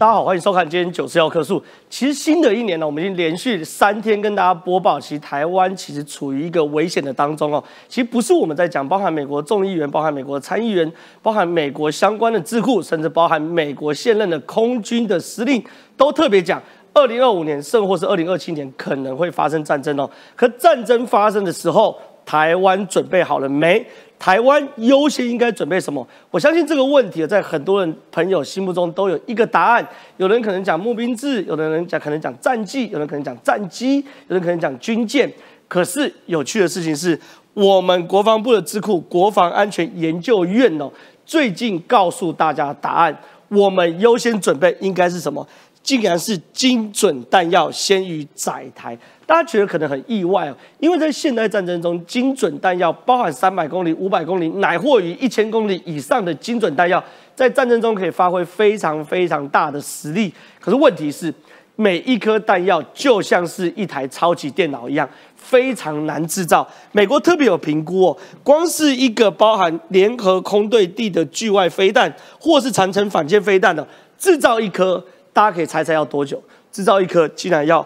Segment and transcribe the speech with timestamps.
[0.00, 1.62] 大家好，欢迎收看今天九四幺棵树。
[1.90, 7.62] 其实新的一年呢，我们已经连续三天跟大家播报，其实台湾其实处于一个危险的当中哦。
[7.86, 10.90] 其实不是我们在讲，包含美国众议员、包含美国参议员、
[11.20, 15.62] 包含美国相关的智库，甚至包含美国现任的空军的司令，
[15.98, 16.58] 都特别讲，
[16.94, 20.08] 二零二五年甚或是二零二七年可能会发生战争哦。
[20.34, 21.94] 可战争发生的时候，
[22.24, 23.86] 台湾准备好了没？
[24.20, 26.06] 台湾优先应该准备什么？
[26.30, 29.88] 我相信这个问题在很多人朋友心目中都有一个答案。
[30.18, 33.96] 有人可能讲募兵制，有的人讲可能讲战绩，有人可能讲战机，
[34.28, 35.32] 有人可能讲军舰。
[35.66, 37.18] 可是有趣的事情是，
[37.54, 40.90] 我们国防部的智库国防安全研究院哦，
[41.24, 43.18] 最近告诉大家答案：
[43.48, 45.48] 我们优先准备应该是什么？
[45.82, 48.98] 竟然是精准弹药先于载台，
[49.30, 57.00] 大家觉得可能很意外哦，因为在现代战争中，精准弹药包含三百公里、五百公里，乃或于一千公里以上的精准弹药，
[57.36, 60.34] 在战争中可以发挥非常非常大的实力。
[60.58, 61.32] 可是问题是，
[61.76, 66.66] 每一颗弹药就像是一台超级电脑一样，非常难制造。
[66.90, 73.86] 美国特别有评估哦，光是一个包含联合空对地的巨外飞弹，或是长城反舰飞弹的
[74.18, 75.04] 制造一颗。
[75.32, 76.42] 大家可以猜猜要多久？
[76.72, 77.84] 制造一颗竟然要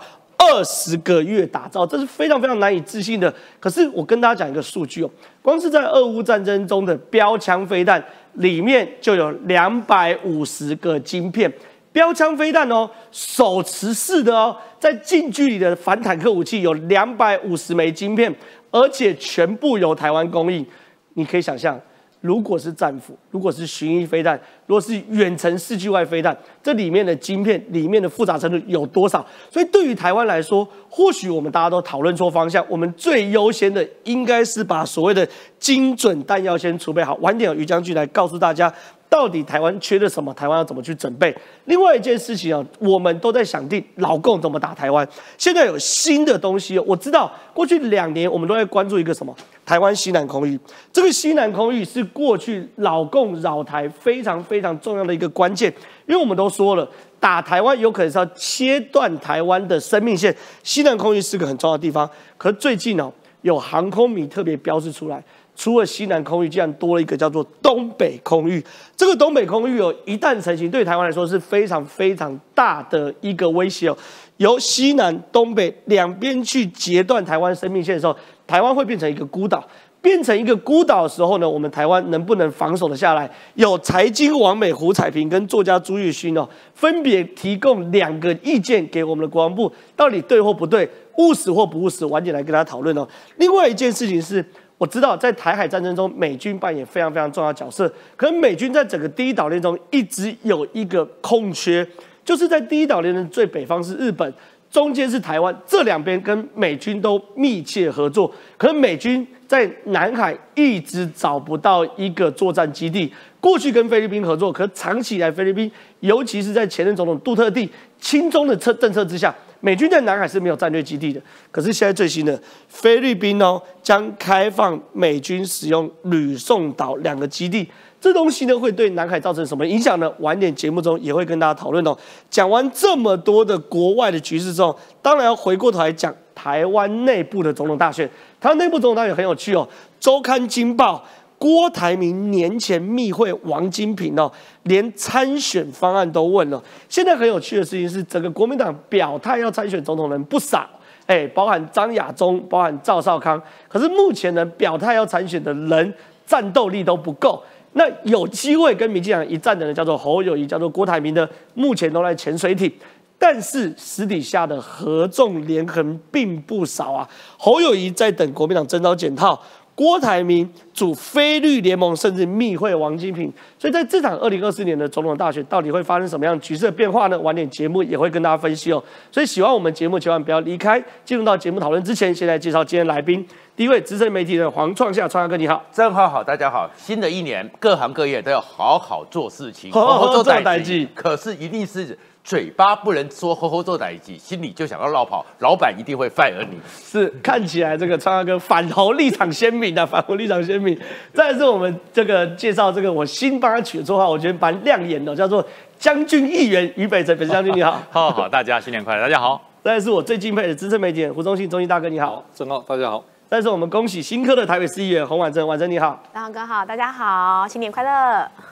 [0.50, 3.32] 二十个月打造，这是非常非常难以置信的。
[3.60, 5.10] 可是我跟大家讲一个数据哦，
[5.42, 8.02] 光是在俄乌战争中的标枪飞弹
[8.34, 11.52] 里面就有两百五十个晶片。
[11.92, 18.34] 标枪飞弹哦，手持式的哦，在近距离的反坦克武器有两百五十枚晶片，
[18.70, 20.66] 而且全部由台湾供应。
[21.14, 21.80] 你可以想象。
[22.25, 24.34] 如果是战斧，如果是巡弋飞弹，
[24.67, 29.22] 如果是远程四距外飞弹，这里面的晶片里面的复杂程度有多少？
[29.50, 32.64] 所以对于台湾来说，或许我们大家都讨论错方向。
[32.67, 37.14] 我们最优先的应该是把所谓的精准弹药先储备好。
[37.17, 38.72] 晚点余将军来告诉大家。
[39.14, 40.34] 到底台湾缺了什么？
[40.34, 41.32] 台湾要怎么去准备？
[41.66, 45.08] 另外一件事情啊，我们都在想定老共怎么打台湾。
[45.38, 49.33] 现在有新的东西，我知道过去两年我们都在关注一个什么？
[49.64, 50.58] 台湾西南空域。
[50.92, 55.72] 这个西南空域是过去老共扰台非常非常重要的一个关键，
[56.08, 56.84] 因为我们都说了，
[57.20, 60.34] 打台湾有可能是要切断台湾的生命线。
[60.64, 63.08] 西南空域是个很重要的地方，可是最近呢，
[63.42, 65.22] 有航空迷特别标示出来。
[65.56, 68.62] 除了西南空域，竟然多了一个叫做东北空域。
[68.96, 73.96] 这个东北空域哦，一旦成型，对台湾来说是非常非常大的一个威胁哦。
[74.38, 78.16] 由西南、东北两边去截断台湾生命线的时候，
[78.46, 79.62] 台湾会变成一个孤岛。
[80.02, 83.30] 变成一个孤岛的时候呢，我们台湾能不能防守的下来？
[83.54, 90.86] 有财经王美胡彩萍跟作家朱玉勋哦，分别提供两个意见给我们的国防部，到底对或不对，
[91.16, 93.08] 务实或不务实，晚点来跟大家讨论哦。
[93.38, 94.44] 另外一件事情是。
[94.77, 97.90] 我知道在台海战争中，美军扮演非常非常重要的角色。
[98.17, 101.86] 可是美军在整个第一岛链中一直有一个空缺，
[102.24, 104.34] 就是在第一岛链的最北方是日本，
[104.70, 108.30] 中间是台湾，这两边跟美军都密切合作。
[108.57, 113.13] 可是美军在南海一直找不到一个作战基地。
[113.39, 115.70] 过去跟菲律宾合作，可长期以来菲律宾，
[116.01, 117.70] 尤其是在前任总统杜特地
[118.01, 119.33] 亲中的策政策之下。
[119.64, 121.19] 美军在南海是没有战略基地的，
[121.51, 122.39] 可是现在最新的
[122.69, 127.67] 菲律宾哦，将开放美军使用吕宋岛两个基地，
[127.98, 130.12] 这东西呢会对南海造成什么影响呢？
[130.19, 131.97] 晚点节目中也会跟大家讨论哦。
[132.29, 138.06] 讲完这么多的国外的局势之后，当然要回过头来讲台湾内部的总统大选。
[138.38, 139.67] 台湾内部总统大选很有趣哦，
[139.99, 141.02] 周刊金报。
[141.44, 144.32] 郭台铭年前密会王金平哦，
[144.62, 146.62] 连参选方案都问了。
[146.88, 150.66] 现在很有趣的事情是，整个国民党表态要参选总统人不少，
[151.04, 153.38] 哎，包含张亚中，包含赵少康。
[153.69, 155.94] 可是目前呢，表态要参选的人
[156.25, 157.43] 战斗力都不够。
[157.75, 162.72] 那有机会跟民进党一战的人叫做侯友谊，叫做郭台铭的，目前都在潜水艇。
[163.19, 167.08] 但是私底下的合纵连横并不少啊。
[167.38, 169.38] 侯友谊在等国民党征召检套。
[169.76, 177.19] 郭台铭主非绿联盟，甚至密会王金平，所以在这场二零二四年的总统大选，到底会发生什么样局势的变化呢？
[177.19, 178.81] 晚点节目也会跟大家分析哦。
[179.10, 180.81] 所以喜欢我们节目，千万不要离开。
[181.04, 183.26] 进入到节目讨论之前，先来介绍今天来宾。
[183.56, 186.70] 第一位资深媒体人黄创夏，创夏哥你好，正浩好，大家好。
[186.76, 190.88] 新的一年，各行各业都要好好做事情，好好做代际。
[190.94, 191.98] 可是一定是。
[192.24, 196.58] 嘴巴不能说吼吼做哪一起，心里就想要绕跑，老板一定会 fire 你。
[196.66, 200.76] 是看起来这个川哥反猴立场鲜明的， 反猴立场鲜明。
[201.12, 205.46] 再是我们这个介绍这个我新帮他取的绰号，我觉得蛮亮眼的，叫做
[205.78, 207.78] 将军议员于北辰，北辰将军你好。
[207.92, 209.38] 好好，大家新年快乐，大家好。
[209.62, 212.24] 再是我最敬佩的资深媒体人胡忠信，忠信大哥你好。
[212.34, 213.04] 正好，大家好。
[213.28, 216.02] 再是我们恭喜新科的台北市议员洪婉珍，婉珍你好。
[216.10, 217.90] 大哥好，大家好，新年快乐。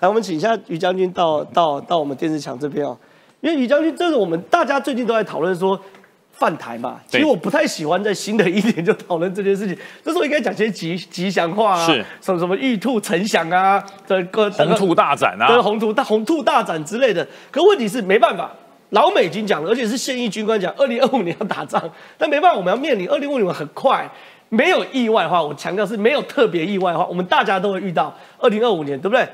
[0.01, 2.95] 来，我们请一下于将军到到到我们电视墙这边哦。
[3.43, 5.79] 因为于将军，这是我们大家最近都在讨论说
[6.31, 7.01] 犯台嘛。
[7.09, 17.27] 其实我不太喜欢在新的一年就讨论这件事情， 这时候应该讲些吉吉祥话啊，是什么什么玉兔呈祥啊，这个红兔大展对，啊，红兔大红兔大展之类的。
[17.51, 18.49] 可问题是没办法，
[18.91, 21.83] 老美已经讲了，而且是现役军官讲，二零二五年要打仗，
[22.17, 24.09] 但没办法，我们要面临二零二五年很快。
[24.49, 29.27] 没有意外的话，我强调是没有特别意外的话，我们大家都会遇到二零二五年，对不对？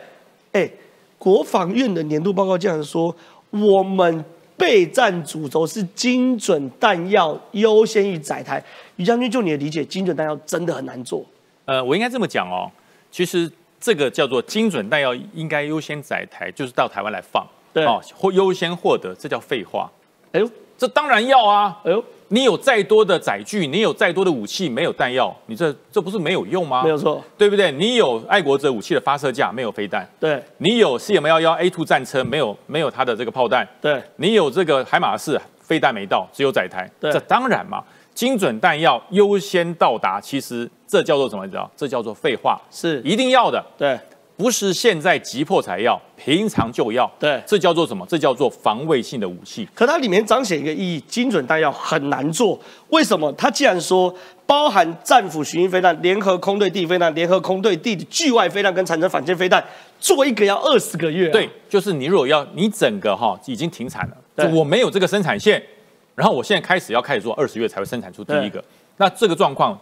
[0.52, 0.70] 哎，
[1.18, 3.12] 国防院的年度报告这样说，
[3.50, 4.24] 我们
[4.56, 8.62] 备战主轴是精准弹药优先于载台。
[8.96, 11.24] 于将军，就你的理解，精准弹药真的很难做。
[11.64, 12.70] 呃，我应该这么讲哦，
[13.10, 13.50] 其实
[13.80, 17.84] 这个叫做精准弹药应该优先载台，就是到台湾来放，对。
[17.84, 19.90] 哦，或优先获得，这叫废话，
[20.32, 26.82] 哎呦，这当然要啊，哎呦，你有再多的载具，你有再多的武器，没有弹药，你这这不是没有用吗？
[26.82, 27.72] 没有，错，对不对？
[27.72, 36.88] 你有爱国者武器的发射架，没有飞弹；对你有 CM 幺幺 A two 战车，没有没有它的这个炮弹；对你有这个海马士飞弹没到，只有载台。
[37.00, 37.82] 对这当然嘛，
[38.12, 41.46] 精准弹药优先到达，其实这叫做什么？
[41.46, 41.70] 你知道？
[41.76, 43.98] 这叫做废话，是，一定要的，对
[44.38, 47.10] 不是现在急迫才要，平常就要。
[47.18, 47.42] 对。
[47.44, 48.06] 这叫做什么？
[48.08, 49.68] 这叫做防卫性的武器。
[49.74, 52.56] 可它里面彰显一个意义，精准弹药很难做。
[52.90, 53.32] 为什么？
[53.32, 54.14] 它既然说
[54.46, 59.62] 包含战斧巡弋飞弹、联合空对地飞弹、联合空对地的距外飞弹跟产生反舰飞弹，
[59.98, 61.32] 做一个要二十个月、啊。
[61.32, 65.60] 对，就是你如果要你整个哈已经停产了，就我没有这个生产线，
[66.14, 68.62] 然后我现在开始要开始做，二十月才会生产出第一个。
[68.98, 69.76] 那这个状况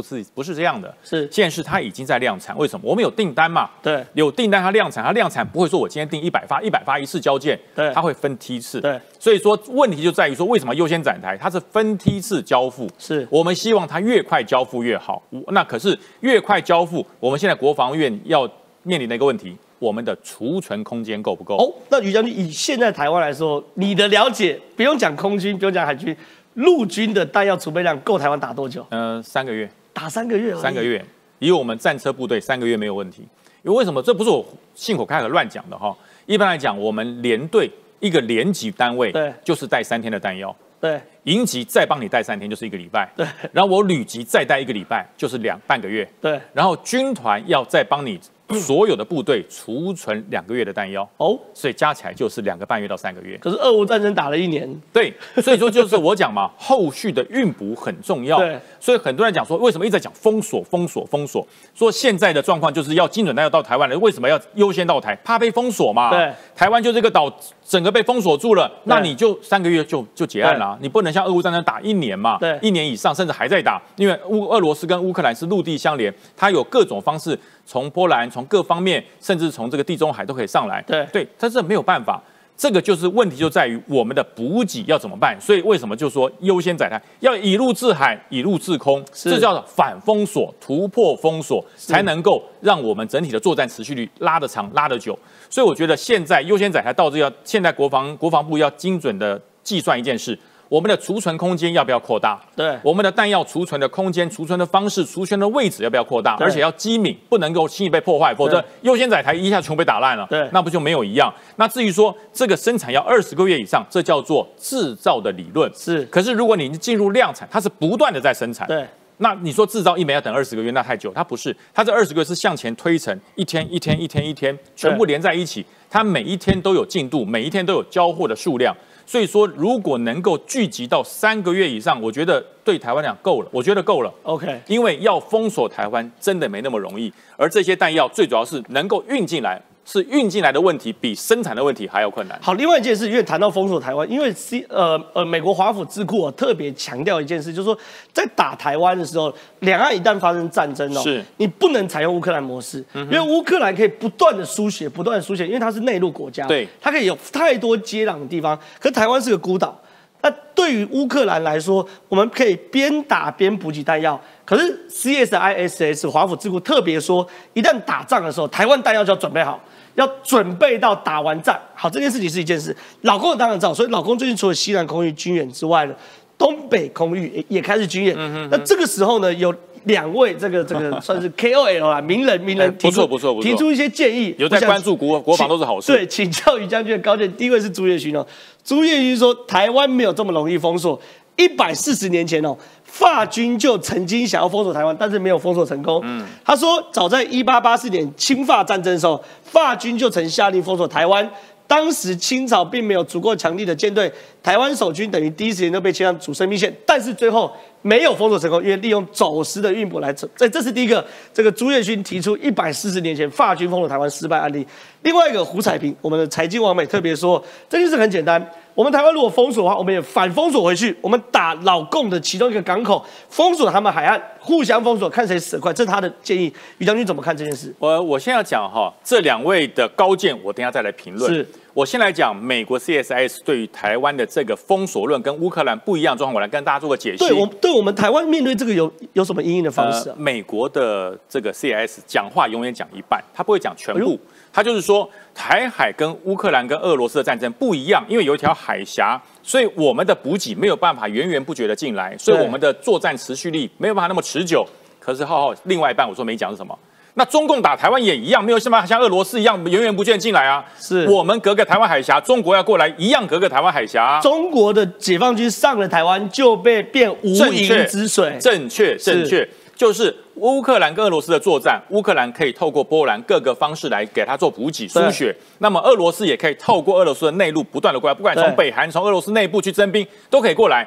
[0.00, 1.28] 不是不是这样的，是。
[1.30, 2.88] 现在是它已经在量产，为什么？
[2.88, 4.04] 我们有订单嘛，对。
[4.14, 7.92] 有订单它量产，它量产不会说我今天订一百发，一百发一次交件，对。
[7.92, 13.26] 它会分梯次，对，所以说问题就在于说为什么优先展台，它是分梯次交付，是。
[13.30, 18.48] 我们希望它越快交付越好，那可是越快交付，我们现在国防院要
[18.82, 21.56] 面临的一个问题，我们的储存空间够不够？
[21.56, 26.16] 哦，那于将军以现在台湾来说，你的了解不用讲空军，不用讲海军，
[26.54, 28.86] 陆军的弹药储备量够台湾打多久？
[28.90, 30.82] 呃，三个月，打三个月三个。
[30.82, 31.04] 月，
[31.38, 33.26] 以我们战车部队三个月没有问题。
[33.62, 34.02] 因为为什么？
[34.02, 34.42] 这不是我
[34.74, 35.94] 信口开河乱讲的哈。
[36.24, 48.18] 一般来讲，我们连队一个连级单位，对就是带三天的弹药，对营级再帮你带三天，就是一个礼拜，对然后我旅级再带一个礼拜，就是两半个月，对，然后军团要再帮你
[48.58, 53.38] 所有的部队储存两个月的弹药，哦，所以加起来就是两个半月到三个月。
[53.38, 55.12] 可是俄乌战争打了一年，对，
[55.42, 58.38] 所以说就是我讲嘛， 后续的运补很重要。
[58.38, 61.46] 对，所以很多人讲说，为什么一直在讲封锁、封锁、封锁？
[61.74, 65.14] 说现在的状况就是要精准弹药到台湾了，为什么要优先到台？
[65.24, 66.10] 怕被封锁嘛。
[66.10, 67.32] 对，台湾就这个岛
[67.64, 72.38] 整个被封锁住了，那你就三个月就就结案了，你不能像俄乌战争打一年嘛。
[72.38, 77.38] 对一年以上甚至还在打，因为乌俄罗斯跟乌克兰是陆地相连，它有各种方式
[77.70, 80.82] 从波兰从各方面，甚至从这个地中海都可以上来。
[80.82, 82.20] 对对，但是没有办法。
[82.56, 85.40] 这个就是问题，就在于我们的补给要怎么办。
[85.40, 95.16] 所以为什么就说优先载台要以陆制海，以陆制空，这叫反封锁、突破封锁，才能够让我们整体的作战持续率拉得长、拉得久。
[95.48, 100.36] 所以我觉得现在优先载台到这要，现在国防国防部要精准的计算一件事。
[100.70, 102.40] 我们的储存空间要不要扩大？
[102.54, 106.36] 对我们的弹药储存的空间、储存的方式、储存的位置要不要扩大？
[106.38, 110.24] 而且要机敏，不能够轻易被破坏，否则优先载台一下全被打烂了。
[110.30, 111.34] 对那不就没有一样？
[111.56, 115.68] 那至于说这个生产要二十个月以上，这叫做制造的理论。
[115.74, 118.68] 是可是如果你进入量产，它是不断的在生产。
[118.68, 118.86] 对
[119.22, 128.74] 那你说制造一枚要等二十个月，那太久，它不是，它这二十个月是向前推陈，一天一天一天一天，全部连在一起，它每一天都有进度，每一天都有交货的数量。
[129.10, 134.14] 所以说，如果能够聚集到三个月以上，我觉得对台湾来讲够了，我觉得够了。
[134.22, 139.60] ，OK，因为要封锁台湾真的没那么容易，而这些弹药最主要是能够运进来，
[139.92, 142.38] 是运进来的问题比生产的问题还要困难。
[142.40, 147.76] 好，另外一件事，因为谈到封锁台湾，因为 C 呃呃美国华府智库啊特别强调一件事，就是说
[148.12, 159.76] 在打台湾的时候，两岸一旦发生战争哦，是你不能采用乌克兰模式，因为乌克兰可以不断的输血，不断的输血，因为它是内陆国家，对它可以有太多接壤的地方，可台湾是个孤岛。
[160.22, 164.20] 那对于乌克兰来说，我们可以边打边补给弹药。
[164.44, 169.58] 可是 CSISS 华府智库特别说，一旦打仗的时候，台湾弹药就要准备好，
[169.94, 171.58] 要准备到打完仗。
[171.74, 172.76] 好，这件事情是一件事。
[173.02, 175.94] 老公当然知道，所以老公最近除了西南空域军演之外呢，
[176.38, 178.14] 东北空域也也开始军演。
[178.18, 179.54] 嗯那这个时候呢，有
[179.84, 188.26] 两位这个这个算是 KOL 啊，名人名人哎提出不错不错不错提出一些建议，有在关注国国防都是好事对，请教于将军的高见，第一位是朱叶勋哦。
[188.62, 191.00] 朱叶勋说，台湾没有这么容易封锁。
[191.36, 192.54] 一百四十年前哦，
[192.90, 196.00] 法军就曾经想要封锁台湾，但是没有封锁成功。
[196.04, 201.28] 嗯，他说，早在一八八四年侵法战争的时候，法军就曾下令封锁台湾。
[201.66, 207.48] 当时清朝并没有足够强力的舰队，台湾守军等于第一时间就被切上主生命线，但是最后
[207.82, 214.66] 没有封锁成功，因为利用走私的运补来这这这是第一个，这个朱月勋提出一百四十年前法军封锁台湾失败案例。
[215.02, 218.44] 另外一个胡彩平，我们的财经王美特别说，这件事很简单。
[218.74, 220.96] 我们台湾如果封锁的话，我们也反封锁回去。
[221.00, 225.72] 我们打老共的其中一个港口，封锁他们海岸，互相封锁，看谁死得快。
[225.72, 226.52] 这是他的建议。
[226.78, 227.74] 于将军怎么看这件事？
[227.78, 231.32] 我我先要讲哈，这两位的高见，我等下再来评论。
[231.32, 237.18] 是我先来讲美国 CSIS 对于台湾的这个封锁论跟乌克兰不一样的状况，我来跟大家做个解析。
[237.18, 240.16] 对我对我们台湾面对这个有有什么应应的方式啊？
[240.18, 244.18] 美国的这个 CSIS 讲话永远讲一半，他不会讲全部。
[244.52, 254.66] 他就是说，台海跟乌克兰跟俄罗斯的战争不一样，因为有一条海峡，所以我们的补给没有办法源源不绝的进来，所以我们的作战持续力没有办法那么持久。
[254.98, 256.78] 可是浩浩另外一半我说没讲是什么？
[257.14, 260.64] 那中共打台湾也一样，没有像像俄罗斯一样源源不绝进来啊。
[260.78, 264.20] 是我们隔个台湾海峡，中国要过来一样隔个台湾海峡。
[264.20, 268.36] 中国的解放军上了台湾就被变无垠之水。
[268.40, 269.48] 正确，正确。
[269.74, 280.86] 就是乌克兰跟俄罗斯的作战，乌克兰可以透过波兰各个方式来给他做补给输血，那么俄罗斯也可以透过俄罗斯的内陆不断的过来，不管从北韩、从俄罗斯内部去征兵，都可以过来。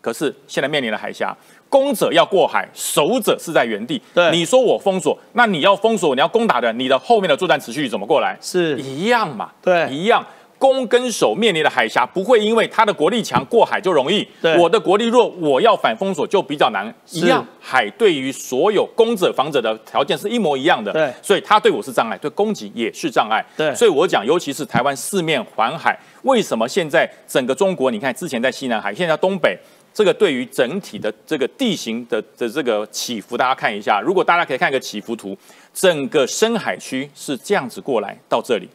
[0.00, 1.34] 可是现在面临了海峡，
[1.68, 4.00] 攻者要过海，守者是在原地。
[4.12, 8.36] 对，你说我封锁，那你要封锁，你要攻打的，你的后面的作战持续怎么过来？
[8.40, 9.50] 是一样嘛？
[9.62, 10.24] 对，一样。
[10.64, 14.26] 攻跟守面临的海峡不会因为他的国力强过海就容易，
[14.58, 16.86] 我的国力弱，我要反封锁就比较难。
[17.10, 23.44] 一样，海对于所有攻者防者的条件是一模一样的，对，所以他对我是障碍，对攻击也是障碍。
[23.54, 29.58] 对，所以我讲，尤其是台湾四面环海，为什么现在整个中国，你看之前在西南海，现在东北，
[29.92, 35.36] 这个对于整体的这个地形的的这个起伏，大家看一下，如果大家可以看一个起伏图，
[35.74, 38.66] 整个深海区是这样子过来到这里。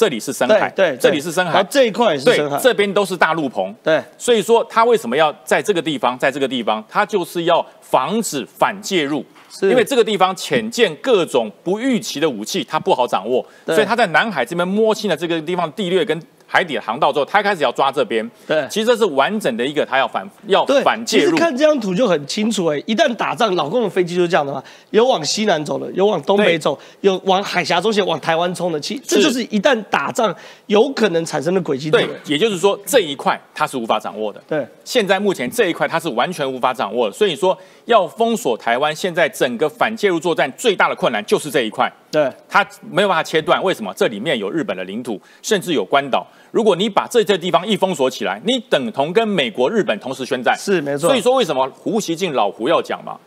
[0.00, 9.22] 这里是深海，对，这里是深海，这一块是深海，这边都是大陆棚，对，所以说他为什么要在这个地方，在这个地方，他就是要防止反介入，
[9.60, 16.18] 因为这个地方潜舰各种不预期的武器，它不好掌握，所以他在南海这边摸清了这个地方地略跟。
[16.52, 18.28] 海底的航道之后，他开始要抓这边。
[18.44, 21.30] 对，其实这是完整的一个，他要反要反介入。
[21.30, 28.80] 其实看这张图就很清楚哎，一旦打仗，老共的飞机就是这样的嘛，有往西南走的，有往东北走，有往海峡中线往台湾冲的。
[28.80, 30.34] 其实这就是一旦打仗
[30.66, 31.88] 有可能产生的轨迹。
[31.88, 34.42] 对，也就是说这一块他是无法掌握的。
[34.48, 41.88] 对，现在目前这一块他是完全无法掌握的，所以说要封锁台湾，现在整个反介入作战最大的困难就是这一块。
[42.10, 43.94] 对，他没有办法切断，为什么？
[43.96, 46.26] 这里面有日本的领土，甚至有关岛。
[46.50, 51.08] 如果你把这些地方一封锁起来，你等同跟美国、日本同时宣战，是没错。
[51.08, 53.18] 所以说，为什么胡锡进老胡要讲嘛？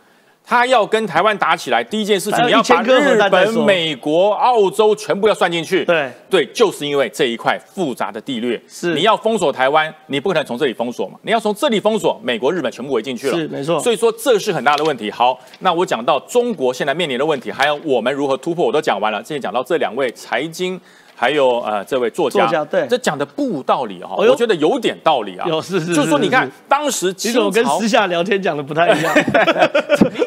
[0.46, 5.82] 他要跟台湾打起来，第一件事情你要把日本、美国、澳洲全部要算进去。
[5.86, 11.18] 对对，就是因为这一块复杂的地略，是你要封锁台湾，你不可能从这里封锁嘛？
[11.22, 13.80] 你要从这里封锁，美国、日本全部围进去了，是没错。
[13.80, 15.10] 所以说这是很大的问题。
[15.10, 19.24] 好，那我讲到中国现在面临的问题，还有我们如何突破，我都讲完了。
[19.24, 20.78] 现在讲到这两位财经。
[21.16, 25.46] 还有呃，这位作家，对，这讲的不无道理哈，我觉得有点道理啊。
[25.48, 29.14] 有是是，就是说你看当时其实我跟私下聊天讲的不太一样。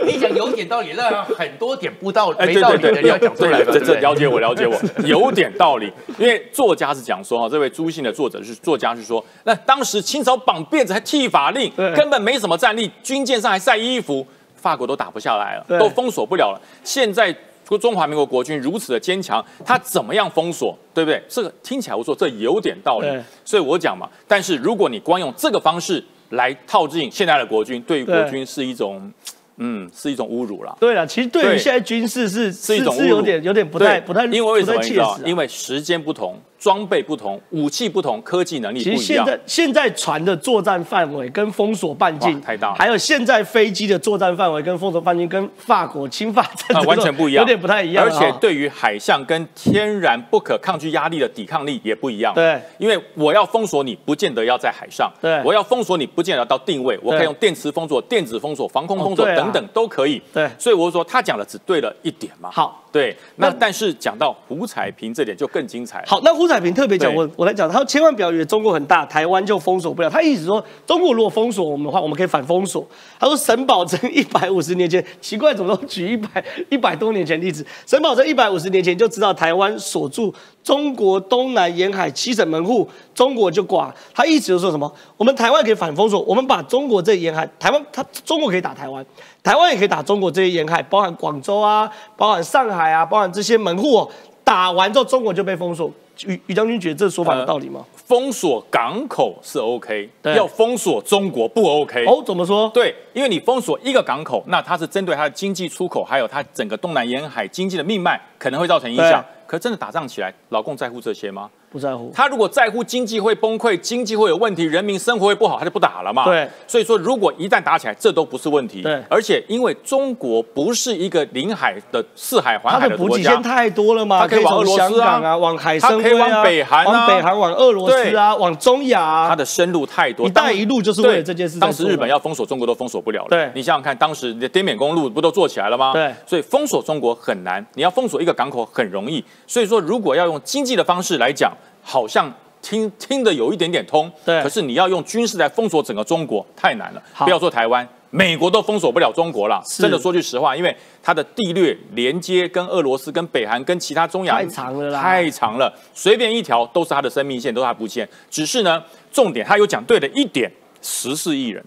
[0.06, 5.92] 你 你讲有点道理，那很多点不道没道理的人要讲出来这这了解我了解我，有点道理。
[6.18, 14.26] 因为作家是讲说哈，这位朱姓的作者是作家是说，那当时清朝绑辫子还剃法令，根本没什么战力，军舰上还晒衣服，
[14.56, 16.62] 法国都打不下来了，都封锁不了了。
[16.84, 17.36] 现在。
[17.68, 21.22] 说中华民国国军如此的坚强，他怎么样封锁，对不对？
[21.28, 23.08] 这个听起来我说这有点道理，
[23.44, 24.10] 所以我讲嘛。
[24.28, 29.12] 但是如果你光用这个方式来套进现在的国军，对于国军是一种。
[29.60, 30.78] 嗯，是一种侮辱了。
[30.80, 35.20] 对了，其实对于现在军事是是一种是有点有点不太不太，因为为什么你知道？
[35.26, 38.98] 因为时间不同，装备不同，武器不同，科技能力不一样。
[38.98, 48.04] 其实现在现在船的作战范围跟封锁半径太大，还有现在飞机的作战范围跟封锁半径跟法国侵法战完全不一样，有点不太一样。
[48.04, 52.34] 而且对于海象跟天然不可抗拒压力的抵抗力也不一样。
[52.34, 55.12] 对，因为我要封锁你，不见得要在海上。
[55.22, 60.22] 对，我要封锁你，不见得要到定位，我可以用电磁封锁、电子封锁、防空封锁等等都可以。
[60.34, 62.50] 对，所以我说他讲的只对了一点嘛。
[62.52, 66.04] 好，对，那但是讲到胡彩平这点就更精彩。
[66.08, 70.10] 好，那胡彩平特别讲，我我来讲，他千万不要以为中国很大，台湾就封锁不了。
[70.10, 72.84] 他一直说，中国如果封锁我们的话，我们可以反封锁。
[73.20, 77.64] 他说，沈葆桢一百五十年前，奇怪，怎么都举一百 一百多年前例子？
[77.86, 83.92] 沈葆桢一百五十年前就知道台湾锁住中国东南沿海七省门户，中国就挂。
[84.14, 84.90] 他一直就说什么？
[85.18, 89.04] 我们台湾可以反封锁，我们把中国这沿海，台湾他中国可以打台湾。
[89.42, 94.10] 台湾也可以打中国这些沿海，包含广州啊，包含上海啊，包含这些门户哦。
[94.44, 95.92] 打完之后中国就被封锁。
[96.26, 97.84] 于于将军觉得这说法有道理吗？
[97.94, 102.06] 封锁港口是 OK，对要封锁中国不 OK。
[102.06, 102.70] 哦，怎么说？
[102.74, 109.24] 对，因为你封锁一个港口，那它是针对它的经济出口，还有它整个东南沿海经济的命脉，可能会造成影响。
[109.46, 111.50] 可真的打仗起来，老共在乎这些吗？
[111.70, 112.12] 不在乎。
[112.14, 116.24] 他如果在乎经济会崩溃，经济会有问题，人民生活会不好，他就不打了嘛。
[116.26, 116.48] 对。
[116.66, 118.82] 所以说，如果一旦打起来，这都不是问题。
[118.82, 119.02] 对。
[119.10, 129.28] 而且，因为中国不是一个临海的四海环海的国家，它的补给线太多了嘛，它可以往俄罗斯啊，往海参崴啊，可以往北韩啊，往北韩，往俄罗斯啊，往中亚啊。
[129.30, 130.26] 它的深入太多。
[130.26, 131.60] 一带一路就是为了这件事。
[131.60, 133.28] 当时日本要封锁中国都封锁不了了。
[133.30, 133.52] 对。
[133.54, 135.92] 你想想看，当时你的滇缅公路不都做起来了吗？
[135.94, 136.14] 对。
[136.26, 139.24] 所以封锁中国很难，你要封锁一个港口很容易。
[139.46, 141.52] 所以说，如果要用经济的方式来讲，
[141.88, 142.30] 好像。
[142.60, 144.42] 听听的有一点点通，对。
[144.42, 147.02] 可是你要用军事来封锁整个中国，太难了。
[147.20, 149.62] 不要说台湾，美国都封锁不了中国了。
[149.64, 158.10] 真的说句实话，因为它的地略连接跟俄罗斯、跟北韩、跟其他中亚太长了啦，太长了，随便一条都是它的生命线，都是它布线。
[158.30, 160.52] 只是呢，重点他有讲对的一点，
[160.82, 161.64] 十四亿人。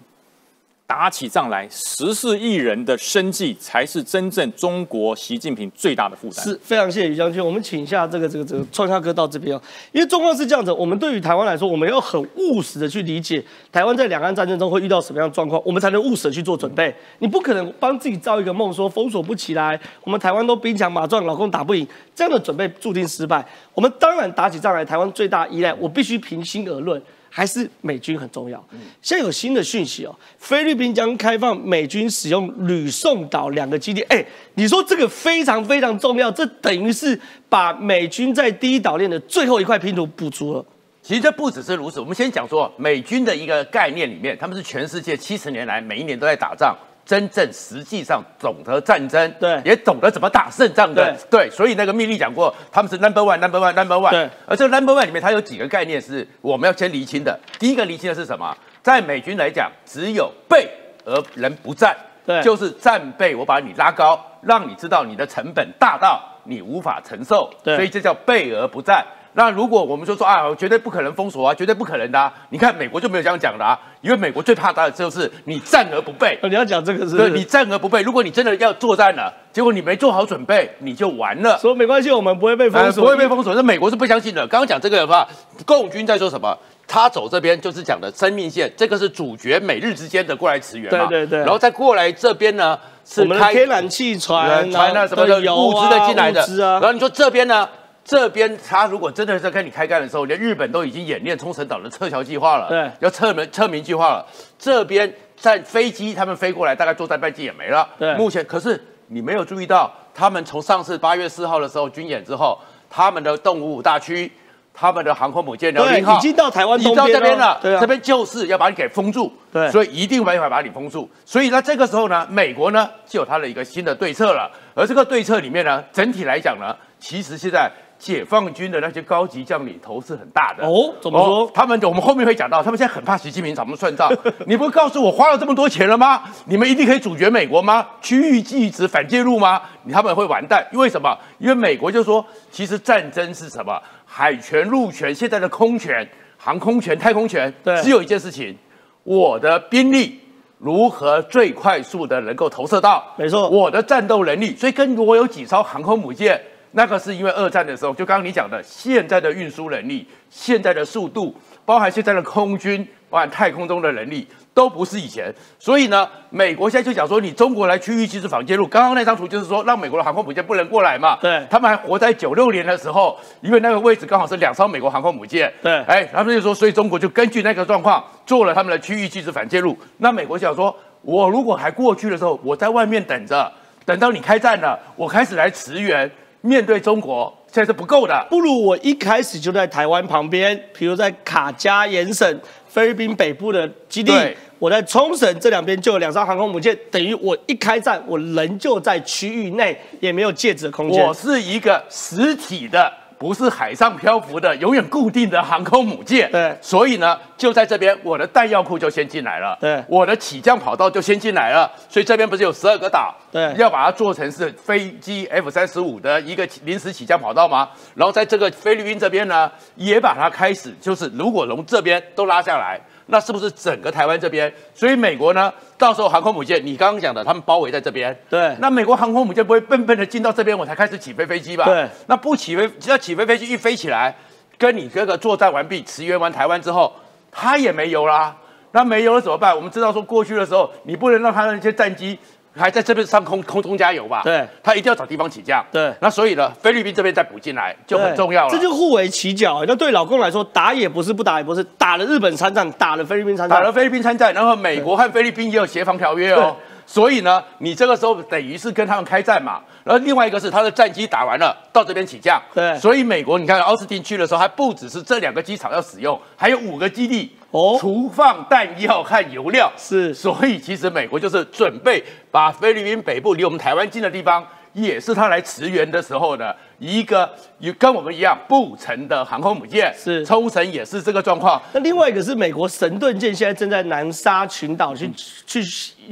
[0.90, 6.44] 打起仗来，十四亿人的生计才是真正中国习近平最大的负担。
[6.44, 9.62] 是非常谢谢于将军，我们请一下这个这个这个创夏哥到这边哦。
[9.92, 16.92] 因为状况是这样子，我们对于台湾来说，我们要很务实的去理解台湾在两岸战争中会遇到什么样的状况，我们才能务实的去做准备。
[17.20, 23.46] 你不可能帮自己造一个梦，说封锁不起来，我们台湾都兵强马壮，老公打不赢，这样的准备注定失败。
[23.74, 27.00] 我们当然打起仗来，台湾最大依赖，我必须平心而论。
[27.30, 28.62] 还是美军很重要。
[29.00, 34.02] 现在有新的讯息哦，菲律宾将开放美军使用吕宋岛两个基地。
[34.02, 34.22] 哎，
[34.54, 37.18] 你说这个非常非常重要，这等于是
[37.48, 40.64] 把美军在第一岛链的最后一块拼图补足了。
[41.02, 46.76] 其实这不只是如此，我们先讲说美军的一个概念里面，他们是全世界七十年来每一年都在打仗。
[47.10, 54.12] 真正实际上懂得战争，对，也懂得怎么打胜仗的，对，所以那个命令讲过，他们是 number one，number one，number one。
[54.12, 57.36] 对，而这个 number one 里面，它有几个概念是我们要先厘清的。
[57.58, 58.56] 第一个厘清的是什么？
[58.80, 60.70] 在美军来讲，只有备
[61.04, 69.04] 而人不战，对，就是战备，我把你拉高，让你知道你的成本大到你无法承受，对，所以这叫备而不战。
[69.34, 72.18] 那如果我们就说啊，绝对不可能封锁啊，绝对不可能的。
[72.18, 72.32] 啊。
[72.50, 76.38] 你看美国就没有这样讲的啊，因为美国最怕的就是你战而不备。
[76.42, 77.16] 你要讲这个是？
[77.16, 78.02] 对，你战而不备。
[78.02, 81.56] 如果你真的要作战了，结果你没做好准备，你就完了。
[81.58, 83.54] 说没关系，我们不会被封锁，不会被封锁。
[83.54, 84.46] 那美国是不相信的。
[84.48, 85.26] 刚刚讲这个的话，
[85.64, 86.56] 共军在说什么？
[86.88, 91.06] 他走这边就是讲的生命线，这个是主角美日之间的过来驰援嘛。
[91.06, 91.38] 对对对。
[91.38, 96.44] 然后再过来这边呢，是开天然气船、船啊什么的物资的进来的。
[96.58, 97.68] 然后你说这边呢？
[98.10, 104.26] 这边他如果真的在跟你开干的时候，连日本都已经演练冲绳岛的撤侨计划了，对，要撤民撤民计划了。
[104.58, 107.88] 这边在飞机他们飞过来，大概作战半径也没了。
[108.00, 112.58] 对，目前可是你没有注意到，他们从上次八月四号的时候军演之后，
[112.90, 114.28] 他们的动五五大区，
[114.74, 121.08] 他们的航空母舰辽宁号已经到台湾东边这边了，对这边就是要把你给封住，对，所以一定没法把你封住。
[121.24, 124.50] 所以那这个时候呢，美国呢就有它的一个新的对策了。
[124.74, 127.70] 而这个对策里面呢，整体来讲呢，其实现在。
[128.00, 131.50] 解放军的那些高级将领头是很大的哦，怎么说？
[131.54, 134.10] 他们我们后面会讲到，他们现在很怕习近平找他们算账。
[134.48, 136.22] 你不告诉我花了这么多钱了吗？
[136.46, 137.86] 你们一定可以阻绝美国吗？
[138.00, 139.60] 区域拒止反介入吗？
[139.92, 141.14] 他们会完蛋，因为什么？
[141.38, 143.78] 因为美国就说，其实战争是什么？
[144.06, 146.08] 海权、陆权，现在的空权、
[146.38, 148.56] 航空权、太空权，对，只有一件事情：
[149.02, 150.18] 我的兵力
[150.56, 153.04] 如何最快速的能够投射到？
[153.16, 154.56] 没错，我的战斗能力。
[154.56, 156.40] 所以跟我有几艘航空母舰。
[156.72, 165.34] 那个是因为二战的时候，就刚刚你讲的，现在的运输能力、现在的速度，包含现在的空军、包含太空中的能力，都不是以前。
[165.58, 168.66] 所以呢，美国现在就讲说，你中国来区域技术反介入。
[168.68, 171.18] 刚刚那张图就是说，让美国的航空母舰不能过来嘛。
[171.20, 171.44] 对。
[171.50, 175.52] 他们还活在九六年的时候，因为那个位置刚好是两艘美国航空母舰。
[175.60, 175.80] 对。
[175.82, 179.76] 哎，他们就说，所以中国就根据那个状况做了他们的区域技术反介入。
[179.98, 183.52] 那美国想说，我如果还过去的时候，我在外面等着，
[183.84, 186.08] 等到你开战了，我开始来驰援。
[186.42, 188.26] 面对中国，现在是不够的。
[188.30, 194.12] 不如我一开始就在台湾旁边，比如在卡加延省、菲律宾北部的基地，
[194.58, 201.04] 我在冲绳这两边就有两艘航空母舰，等于我一开战，我人就在区域内，也没有戒指的空间。
[201.06, 206.30] 我是一个实体的，不是海上漂浮的、永远固定的航空母舰。
[206.32, 217.68] 对，所以呢，就在这边，我的弹药库就先进来了，对我的起降跑道就先进来了，所以这边不是有十二个岛，对要把它做成是飞机 F 三十五的一个临时起降跑道吗？
[217.94, 222.80] 然后在这个菲律宾这边呢，也把它开始就是如果从这边都拉下来。
[223.10, 224.52] 那是不是整个台湾这边？
[224.74, 228.16] 所以美国呢，到时候航空母舰，你刚刚讲的，他们包围在这边。
[228.28, 231.64] 对那美国航空母舰不会笨笨的进到这边，我才开始起飞飞机吧？
[231.64, 231.88] 对。
[232.06, 234.14] 那不起飞，只要起飞飞机一飞起来，
[234.56, 236.92] 跟你这个作战完毕，驰援完台湾之后，
[237.30, 238.36] 它也没油啦。
[238.72, 239.54] 那没油了怎么办？
[239.54, 242.16] 我们知道说过去的时候，你不能让它那些战机
[242.56, 244.22] 还在这边上空空中加油吧？
[244.24, 245.64] 对他一定要找地方起降。
[245.70, 248.50] 对那所以呢，菲律宾这边再补进来就很重要了。
[248.50, 249.64] 这就互为其角。
[249.66, 256.56] 那对老公来说，打也不是，不打也不是，打了日本参战，打了菲律宾参战，打了菲律宾参战，然后美国和菲律宾也有协防条约哦。
[256.86, 259.60] 所以呢，你这个时候等于是跟他们开战嘛。
[259.84, 262.40] 然后另外一个是他的战机打完了，到这边起降。
[262.52, 269.72] 对所以美国你看奥斯汀去的时候，还不只是这两个机场要使用，还有五个基地哦除放弹药和油料。
[269.76, 277.28] 是所以其实美国就是准备把菲律宾北部离我们台湾近的地方，也是他来驰援的时候的一个
[277.58, 279.94] 有跟我们一样不成的航空母舰。
[279.98, 281.60] 是冲绳也是这个状况。
[281.72, 285.10] 那另外一个是美国神盾舰现在正在南沙群岛去
[285.46, 285.62] 去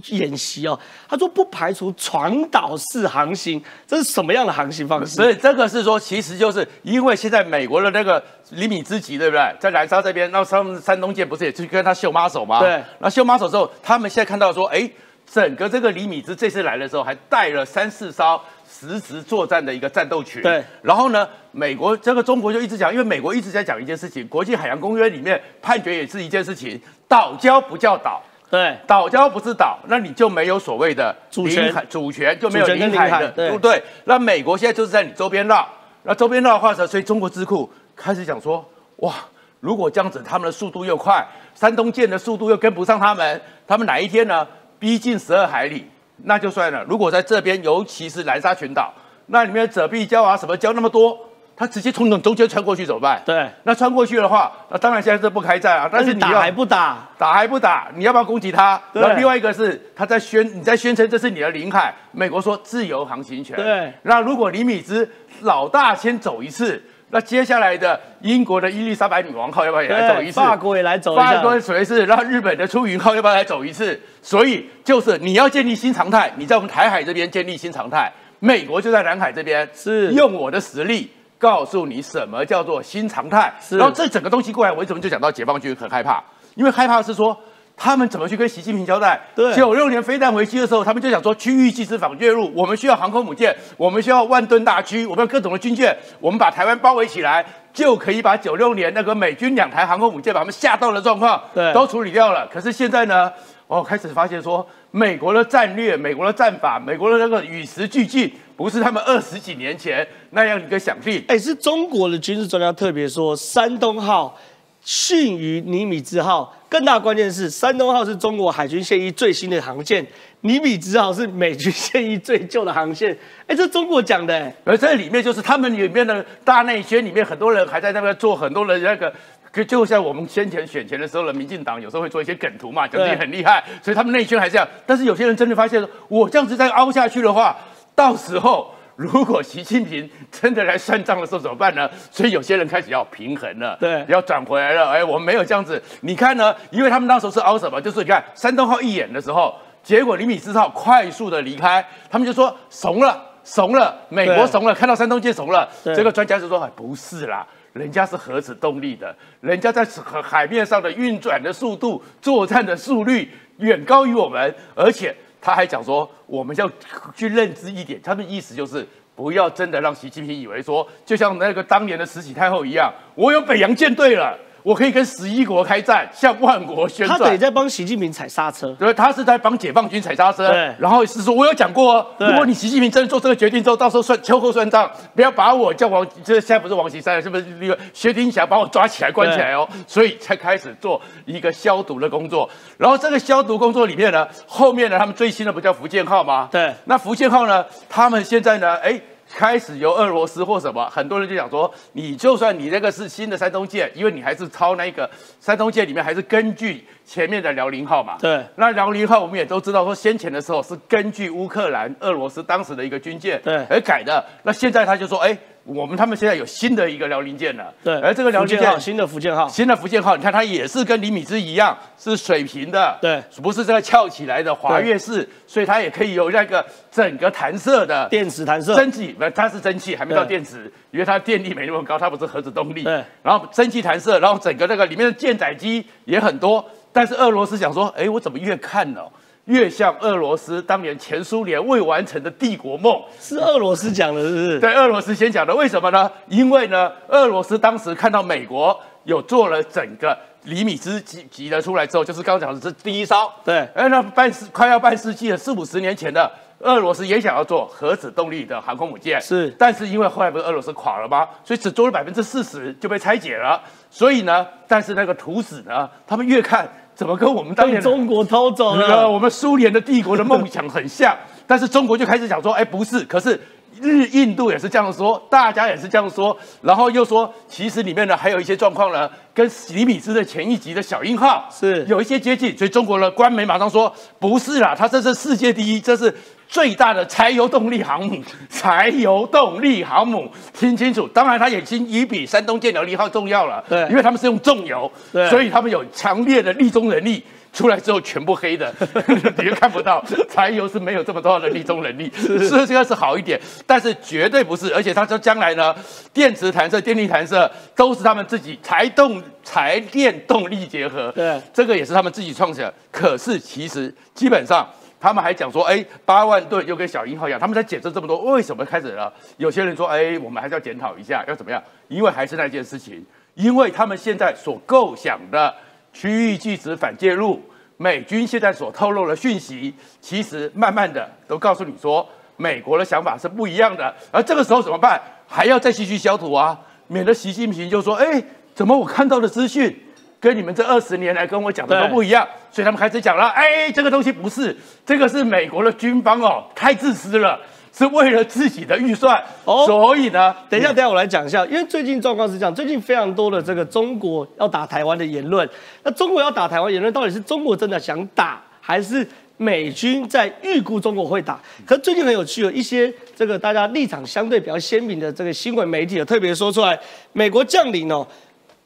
[0.09, 0.79] 演习哦。
[1.09, 5.14] 他说不排除传导式航行，这是什么样的航行方式？
[5.14, 9.57] 所以这个是说，其实就是因为现在美国的那个厘米之级，对不对？
[9.59, 12.61] 在南沙这边，那他们山东舰不是也去跟他秀马手吗？
[12.61, 12.83] 对。
[12.99, 14.88] 那秀马手之后，他们现在看到说，哎，
[15.30, 20.42] 整个这个李米兹这次来的时候，还带了三四艘实质作战的一个战斗群。
[20.42, 20.64] 对。
[20.82, 28.22] 然后呢，美国这个中国就一直讲，因为美国一直在讲一件事情，国际海洋公约里面判决也是一件事情，岛礁不叫岛。
[28.50, 33.82] 对岛礁不是岛，那你就没有所谓的主权主权，就没有领海的，对不对？
[34.04, 35.68] 那美国现在就是在你周边绕，
[36.04, 38.66] 那周边绕的话呢，所以中国智库开始讲说，
[39.00, 39.16] 哇，
[39.60, 41.22] 如果这样子，他们的速度又快，
[41.54, 45.86] 山东舰的速度又跟不上他们，他们哪一天呢逼近十二海里，
[46.24, 46.84] 那就算了。
[46.84, 48.92] 如果在这边，尤其是南沙群岛，
[49.26, 51.18] 那里面的遮蔽礁啊什么礁那么多，
[51.56, 53.20] 它直接从中间穿过去怎么办？
[53.26, 57.08] 对，那穿过去的话，那当然现在是不开战啊，但是打还不打？
[57.18, 57.88] 打还不打？
[57.94, 58.80] 你要不要攻击他？
[58.92, 63.56] 对然后另外一个是他在宣你在宣称这是你的领海，美国说自由航行权。
[63.56, 65.08] 对那如果李米兹
[65.40, 70.33] 老大先走一次，那接下来的英国的伊丽莎白女王号要不要也来走一，次？
[70.33, 71.23] 法国也来走一下。
[71.23, 73.99] 法国走一次，然后日本的出云号要不要来走一次？
[74.21, 83.53] 所以就是你要建立新常态，你在我们台海这边建立新常态，美国就在南海这边是用我的实力告诉你什么叫做新常态。
[83.61, 86.23] 是然后这整个东西过来，我为什么就讲到解放军很害怕？
[86.55, 87.38] 因为害怕是说。
[87.78, 89.20] 他们怎么去跟习近平交代？
[89.36, 102.44] 对九六年飞弹危机的时候，他们就想说区域即时反介入，我们需要航空母舰，我们需要万吨大驱，我们要各种的军舰，我们把台湾包围起来，就可以把九六年那个美军两台航空母舰把他们吓到的状况，对都处理掉了。
[102.52, 103.30] 可是现在呢，
[103.68, 111.24] 哦，开始发现说，美国的战略、美国的战法、美国的那个与时俱进，不是他们二十几年前那样一个想必。
[111.28, 114.36] 哎，是中国的军事专家特别说，山东号
[114.82, 116.52] 逊于尼米兹号。
[116.68, 120.07] 更大关键是，山东号是中国海军现役最新的航线，
[120.42, 123.16] 尼米兹号是美军现役最旧的航线。
[123.46, 129.12] 哎，这中国讲的，哎，而这里面就是他们里面的大内宣里面，很多人还在那边做很多人那个。
[129.50, 134.68] 可就像我们先前选前的时候呢，民进党有时候会做一些梗图嘛，讲自己很厉害，所以他们内圈还这样。
[134.85, 137.57] 但是有些人真的发现，我这样子再凹下去的话，
[137.94, 141.88] 到时候如果习近平真的来算账的时候怎么办呢？
[142.11, 144.90] 所以有些人开始要平衡了，对要转回来了。
[144.90, 145.80] 哎，我们没有这样子。
[146.00, 146.52] 你看呢？
[146.72, 147.80] 因为他们那时候是凹什么？
[147.80, 153.26] 就是你看山东号一演的时候，结果李米斯号快速的离开，他们就说怂了。
[153.44, 155.66] 怂了，美国对怂了，看到山东舰怂了。
[155.84, 166.70] 对这个专家就说：“哎，不是啦，人家是核子动力的，人家在海海面上的运转的速度、作战的速率远高于我们，而且他还讲说，我们要
[167.14, 168.87] 去认知一点，他的意思就是。”
[169.18, 177.18] 不要真的让习近平以为说，就像那个当年的慈禧太后一样，我有北洋舰队了，我可以跟十一国开战，向万国宣战。
[177.18, 178.70] 他得在帮习近平踩刹车。
[178.78, 189.66] 对，他是在帮解放军踩刹车，对然后是说，我有讲过哦，对如果你习近平真的做这个决定之后，到时候算秋后算账，不要把我叫王，这现在不是王岐山了，是不是那个薛丁霞把我抓起来关起来哦？
[189.87, 192.46] 所以才开始做一个消毒的工作。
[192.76, 196.46] 然后这个消毒工作里面呢，后面呢，他们最新的不叫福建号吗？
[196.52, 199.00] 对那福建号呢，他们现在呢，哎。
[199.34, 205.08] 开始由俄罗斯或什么，很多人就想说，你就算你那个是新的山东舰，因为你还是抄那个
[205.40, 208.44] 山东舰里面还是根据前面的辽宁号嘛，对。
[208.56, 213.64] 那辽宁号我们也都知道，说先前的时候是根据乌克兰、俄罗斯当时的一个军舰对。
[213.68, 214.24] 而改的。
[214.42, 215.36] 那现在他就说，哎，
[215.68, 230.38] 我们他们现在有新的一个辽宁舰了，对，而这个辽宁舰新的福建号，新的福建号，你看它也是跟李米兹一样是水平的，对，不是这个翘起来的滑跃式，所以它也可以有那个整个弹射的电磁弹射，蒸汽，不，它是蒸汽，还没到对。
[230.38, 232.83] 电池，因为它电力没那么高，它不是核子动力。
[232.85, 239.02] 对，然后蒸汽弹射，然后整个那个里面的舰载机也很多，但是俄罗斯想说，哎，我怎么越看呢？
[239.48, 244.61] 越像俄罗斯当年前苏联未完成的帝国梦，是俄罗斯讲的，是不是？
[244.61, 246.11] 对，俄罗斯先讲的，为什么呢？
[246.28, 253.32] 因为呢，俄罗斯当时看到美国有做了整个厘米之级级的出来之后，就是刚刚讲的是第一艘。
[253.42, 261.26] 对哎，那半世快要半世纪了，四五十年前的俄罗斯也想要做核子动力的航空母舰，是但是因为后来不是俄罗斯垮了吗？
[261.42, 263.58] 所以只做了百分之四十就被拆解了。
[263.90, 269.08] 所以呢，但是那个图纸呢，他们越看怎么跟我们当年中国偷走呃，了。
[269.08, 273.40] 我们苏联的帝国的梦想很像，但是中国就开始讲说，哎，不是，可是
[273.80, 286.12] 日印度也是这样说，大家也是这样说，然后又说，其实里面呢还有一些状况呢，跟李米斯的前一集的小鹰号是有一些接近，所以中国的官媒马上说，不是啦，他这是世界第一，这是。
[286.48, 291.06] 最大的柴油动力航母，柴油动力航母，听清楚。
[291.08, 297.22] 当然，它已经已比山东舰辽宁号重要了，对因为他们是用重油，对所以他们有强烈的立中能力。
[297.50, 298.72] 出来之后全部黑的，
[299.38, 300.04] 你又看不到。
[300.28, 304.72] 柴油是没有这么多的立中能力，是这个是好一点，但是绝对不是。
[304.74, 305.74] 而且他说将来呢，
[306.12, 312.70] 电磁弹射、电力弹射都是他们自己柴动柴电动力结合，对这个也是他们自己创起来。
[312.92, 314.68] 可是其实基本上。
[315.00, 319.12] 他们还讲说，哎，八万吨又跟小鹰号一样，他们在解释这么多，为什么开始了？
[319.37, 321.62] 有些人说，哎，我们还是要检讨一下，要怎么样？
[321.87, 325.54] 因为还是那件事情，因为他们现在所构想的
[325.92, 327.40] 区域拒止反介入，
[327.76, 332.04] 美军现在所透露的讯息，其实慢慢的都告诉你说，
[332.37, 333.94] 美国的想法是不一样的。
[334.11, 335.00] 而这个时候怎么办？
[335.28, 336.58] 还要再继续消毒啊，
[336.88, 338.20] 免得习近平就说，哎，
[338.54, 339.84] 怎么我看到的资讯？
[340.20, 347.38] 跟你们这二十年来跟我讲的都不一样，所以他们开始讲了，哎，这个东西不是，这个是美国的军方哦，太自私了，
[347.72, 355.48] 是为了自己的预算，哦所以呢，等一下，等一下，我来讲一下，因为最近状况是这样，最近非常多的这个中国要打台湾的言论。
[355.85, 361.38] 那中国要打台湾言论，到底是中国真的想打，还是美军在预估中国会打？
[361.64, 366.76] 可是最近很有趣，有一些这个大家立场相对比较鲜明的这个新闻媒体有特别说出来，
[367.12, 368.04] 美国将领哦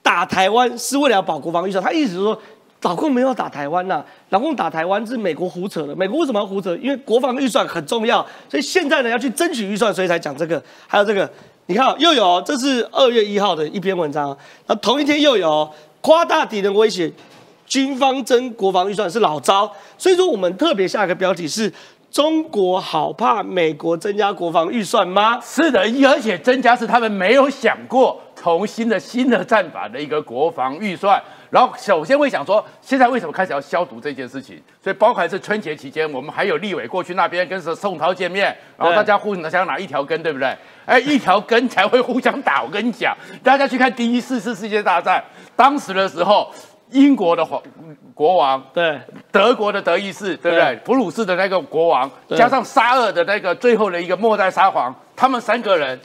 [0.03, 2.39] 打台湾是为了要保国防预算，他意思是说。
[2.85, 5.95] 老共没有打台湾呐、老共打台湾是美国胡扯的。
[5.95, 6.75] 美国为什么要胡扯？
[6.79, 10.61] 因为国防预算很重要，所以现在呢要去争取预算，所以才讲这个。
[10.89, 11.31] 还有这个，
[11.67, 14.37] 你看、又有这是二月一号的一篇文章，
[14.67, 17.09] 那同一天又有夸大敌人威胁，
[17.67, 19.73] 军方争国防预算是老招。
[19.97, 21.73] 所以说我们特别下一个标题是：
[22.11, 25.41] 中国好怕美国增加国防预算吗？
[25.41, 31.23] 是的，而且增加是他们没有想过重新的新的战法的一个国防预算。
[31.49, 34.61] 然后首先会想说，现在为什么开始要消毒这件事情？
[34.83, 40.57] 所以包含是春节期间，我们还有立委过去那边跟宋涛见面，然后大家互相拿一条根，对不对？
[40.87, 42.63] 哎，一条根才会互相打。
[42.63, 45.23] 我跟你讲，大家去看第一次世世界大战，
[45.55, 46.51] 当时的时候，
[46.91, 47.63] 英国的皇
[48.15, 48.99] 国王对，
[49.31, 50.77] 德国的德意志，对不对对？
[50.85, 55.99] 普鲁士的那个国王，加上沙俄的那个最后的一个末代沙皇，他们三个人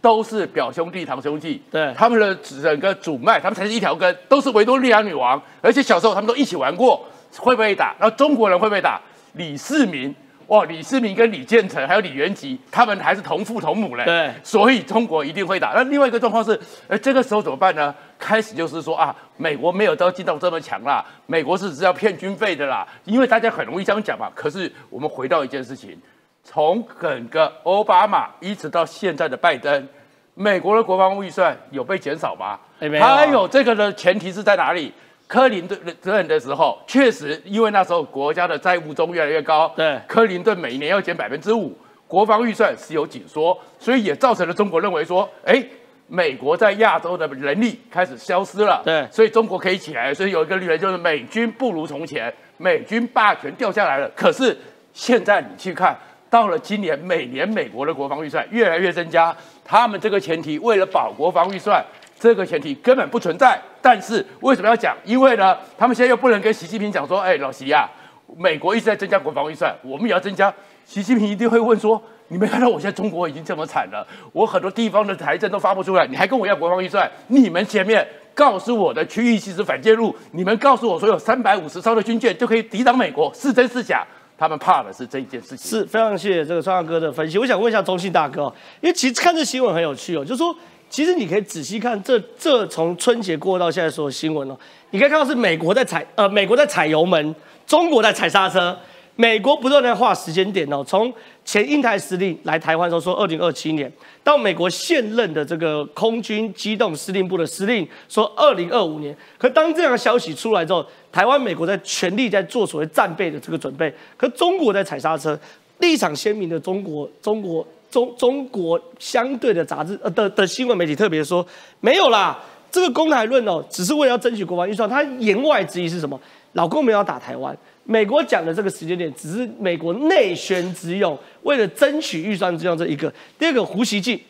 [0.00, 1.62] 都是表兄弟、堂兄弟。
[1.70, 7.04] 对他们的整个主脉，他们才是一条根，都是维多利亚女王，而且小时候他们都一起玩过，
[7.36, 7.94] 会不会打？
[7.98, 9.00] 然后中国人会不会打？
[9.34, 10.14] 李世民。
[10.46, 14.04] 哇，李世民跟李建成还有李元吉，他们还是同父同母嘞。
[14.04, 15.70] 对所以中国一定会打。
[15.76, 16.58] 那另外一个状况是，
[16.88, 17.94] 呃，这个时候怎么办呢？
[18.18, 24.28] 开始就是说啊，美国没有到进到这么强啦，美国是只要骗军费的啦，因为大家很容易这样讲嘛。
[24.34, 25.96] 可是我们回到一件事情，
[26.42, 29.88] 从整个奥巴马一直到现在的拜登，
[30.34, 32.58] 美国的国防预算有被减少吗？
[32.80, 34.92] 哎没有啊还有这个的前提是在哪里？
[35.28, 41.72] 克林顿任的时候，确实因为那时候国家的债务中越来越高，对克林顿每年要减百分之五，
[42.08, 45.64] 国防预算是有紧缩，所以也造成了中国认为说，哎，
[46.08, 54.10] 美国在亚洲的人力开始消失了，对所以中国可以起来，所以有一个理论就是美军不如从前，美军霸权掉下来了。
[54.16, 54.58] 可是
[54.92, 55.96] 现在你去看，
[56.30, 61.84] 到了今年，每年美国的国防预算越来越增加，他们这个前提为了保国防预算。
[62.18, 64.94] 这个前提根本不存在，但是为什么要讲？
[65.06, 67.88] 因为呢，他们现在又不能跟习近平讲说，哎，老习呀、
[68.36, 70.52] 美国一直在增加国防预算，我们也要增加。
[70.84, 77.10] 习近平一定会问说：“你没看到我现在中国已经这么惨了，我很多地方的财政都发不出来，你还跟我要国防预算？
[77.28, 84.06] 你们前面告诉我的区域其实反介入，你们告诉我说有三百五十艘的军舰就可以抵挡美国，是真是假？”
[84.40, 85.70] 他们怕的是这一件事情。
[85.70, 87.36] 是非常谢谢这个川大哥的分析。
[87.36, 88.50] 我想问一下中信大哥，
[88.80, 90.56] 因为其实看这新闻很有趣哦，就是说，
[90.88, 94.56] 其实你可以仔细看这这从春节过到现在所有新闻哦，
[94.92, 97.34] 你可以看到是美国在踩呃美国在踩油门，
[97.66, 98.74] 中国在踩刹车。
[99.16, 101.12] 美国不断在画时间点哦，从
[101.44, 103.92] 前印太司令来台湾的时候说二零二七年，
[104.24, 109.14] 到美国现任的这个空军机动司令部的司令说二零二五年。
[109.36, 115.38] 可当这样的消息出来之后，台湾、美国在全力在做所谓战备的这个准备，可中国在踩刹车，
[115.80, 121.46] 立场鲜明的中国、中国、中中国相对的杂志呃的的新闻媒体特别说
[121.80, 122.38] 没有啦，
[122.70, 126.18] 这个公台论哦，只是为了要争取国防预算，它言外之意是什么？
[126.54, 127.54] 老公们要打台湾。
[127.84, 133.12] 美国讲的这个时间点，只是美国内宣之用，为了争取预算之用这一个。
[133.38, 134.20] 第二个，胡锡进，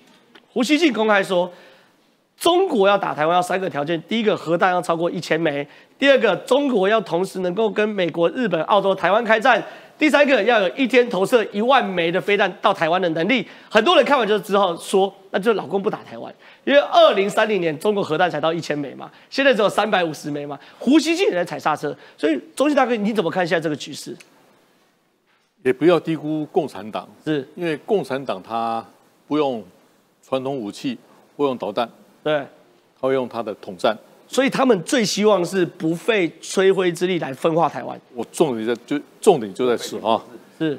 [0.48, 1.52] 胡锡进公开说，
[2.38, 5.66] 中国要打台湾要三个条件：第一个，核弹要超过一千枚；
[5.98, 9.60] 第二个，中国要同时能够跟美国、日本、澳洲、台湾开战；
[10.00, 13.46] 第三个，要有一天投射一万枚的飞弹到台湾的能力。
[13.68, 16.34] 很多人看完就只好说，那就老公不打台湾。
[16.64, 24.16] 因为二零三零年中国核弹才到一千枚嘛，现在只有三百五十枚嘛，胡锡进也在踩刹车，所以中信大哥你怎么看现在这个局势？
[25.62, 28.82] 也不要低估共产党，是因为共产党他
[29.28, 29.62] 不用
[30.26, 30.96] 传统武器，
[31.36, 31.86] 不用导弹，
[32.22, 32.38] 对，
[32.98, 33.94] 他会用他的统战。
[34.30, 38.00] 所以他们最希望是不费吹灰之力来分化台湾。
[38.14, 40.22] 我重点在就重点就在此啊，
[40.56, 40.78] 是。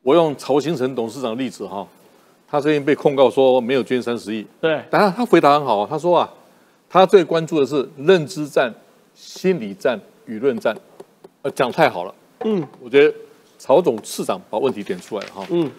[0.00, 1.86] 我用曹新成董事长的例子哈。
[2.48, 6.30] 他最近被控告说没有捐三十亿，对，但他他回答很好，他说啊，
[6.88, 8.74] 他最关注的是认知战、
[9.14, 10.74] 心理战、舆论战，
[11.42, 12.14] 呃，讲太好了，
[12.44, 13.14] 嗯，我觉得
[13.58, 15.70] 曹总市长把问题点出来了哈，嗯，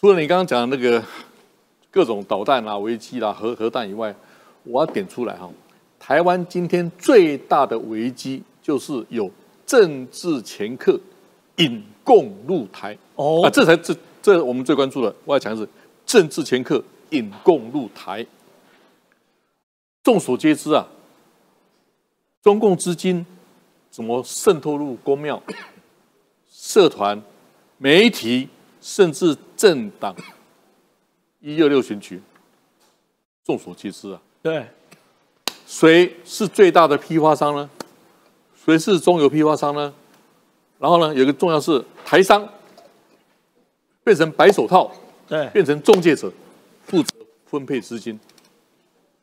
[0.00, 1.02] 除了你刚刚讲的那个
[1.90, 4.14] 各种导弹啦、危机啦、核核弹以外，
[4.64, 5.48] 我要点出来哈，
[5.98, 9.30] 台湾今天最大的危机就是有
[9.64, 10.98] 政治掮客
[11.56, 13.96] 引共入台，哦，啊，这才这。
[14.22, 15.68] 这我们最关注的，我要讲的是
[16.06, 18.26] 政治掮客引共入台。
[20.02, 20.88] 众所皆知啊，
[22.40, 23.26] 中共资金
[23.90, 25.42] 怎么渗透入公庙、
[26.48, 27.22] 社团、
[27.76, 28.48] 媒体，
[28.80, 30.16] 甚至政党？
[31.40, 32.22] 一二六选举，
[33.44, 34.22] 众所皆知啊。
[34.44, 34.66] 对，
[35.66, 37.70] 谁是最大的批发商呢？
[38.54, 39.90] 谁是中油批发商呢？
[40.78, 42.46] 然后呢，有一个重要是台商。
[44.04, 44.92] 变成白手套，
[45.26, 46.30] 对，变成中介者，
[46.84, 48.20] 负责分配资金。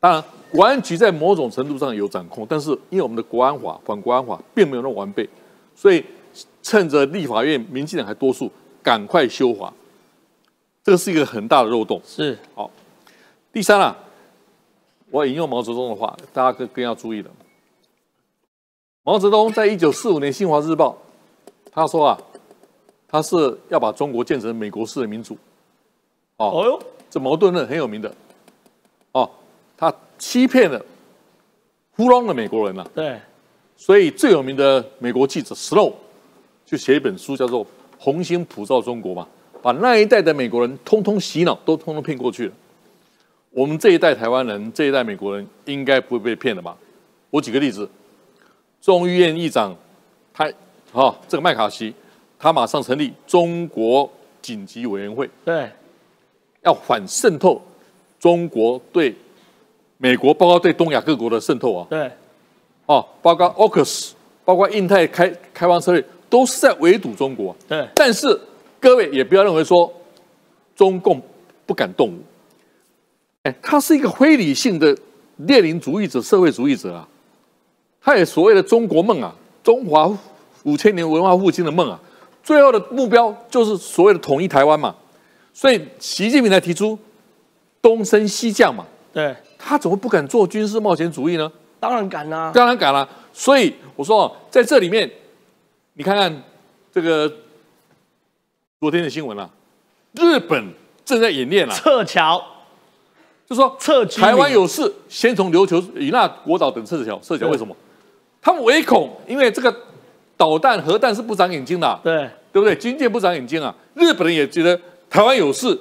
[0.00, 5.28] 当然，国安局在某种程度上有掌控，但是因为我们的国安法、反国安法并没有那么完备，
[5.76, 6.04] 所以
[6.64, 8.50] 趁着立法院民进党还多数，
[8.82, 9.72] 赶快修法。
[10.82, 12.02] 这个是一个很大的漏洞。
[12.04, 12.68] 是好。
[13.52, 13.96] 第三啊，
[15.12, 17.30] 我引用毛泽东的话，大家更更要注意了。
[19.04, 20.98] 毛泽东在一九四五年《新华日报》
[21.70, 22.18] 他说啊。
[23.14, 23.36] 他是
[23.68, 25.36] 要把中国建成美国式的民主，
[26.38, 28.10] 哦，这矛盾论很有名的，
[29.12, 29.28] 哦，
[29.76, 30.82] 他欺骗了、
[31.94, 32.90] 糊弄了美国人啊。
[32.94, 33.20] 对，
[33.76, 35.92] 所以最有名的美国记者 Slow
[36.64, 37.62] 就写一本书，叫做
[37.98, 39.28] 《红星普照中国》嘛，
[39.60, 42.52] 把那一代的美国人通通洗脑，都通通骗过去了。
[43.52, 46.76] 我们这一代台湾人，这一代美国人应该不会被骗了吧？
[47.30, 47.88] 我举个例子，
[48.80, 49.76] 众议院议长
[50.32, 50.50] 他，
[50.92, 51.94] 哦，这个麦卡锡。
[52.38, 54.10] 他马上成立中国
[54.40, 55.70] 紧急委员会，对，
[56.62, 57.62] 要反渗透
[58.18, 59.14] 中国对
[59.96, 62.10] 美国，包括对东亚各国的渗透啊，对，
[62.86, 64.10] 哦，包括 AUKUS，
[64.44, 67.54] 包括印太开开放策略，都是在围堵中国。
[67.68, 68.36] 对，但是
[68.80, 69.92] 各位也不要认为说
[70.74, 71.22] 中共
[71.64, 72.18] 不敢动武，
[73.44, 74.96] 哎，他是一个非理性的
[75.36, 77.08] 列宁主义者、社会主义者啊，
[78.00, 80.10] 他也所谓的中国梦啊，中华
[80.62, 81.98] 五千年文化复兴的梦啊。
[82.42, 84.94] 最后的目标就是所谓的统一台湾嘛，
[85.52, 86.98] 所以习近平才提出
[87.80, 88.84] 东升西降嘛。
[89.12, 91.50] 对，他怎么不敢做军事冒险主义呢？
[91.78, 93.08] 当然敢啦，当然敢啦。
[93.32, 95.10] 所以我说，在这里面，
[95.94, 96.42] 你看看
[96.92, 97.32] 这个
[98.80, 99.50] 昨天的新闻啊，
[100.12, 100.72] 日本
[101.04, 102.42] 正在演练了撤侨，
[103.52, 107.18] 就说撤台湾有事，先从琉球、与那国岛等撤侨。
[107.20, 107.76] 撤侨为什么？
[108.40, 109.74] 他们唯恐因为这个。
[110.34, 112.74] 导弹、核弹是不长眼睛的，对对不对？
[112.74, 113.72] 军舰不长眼睛啊！
[113.94, 114.76] 日本人也觉得
[115.08, 115.78] 台湾有事，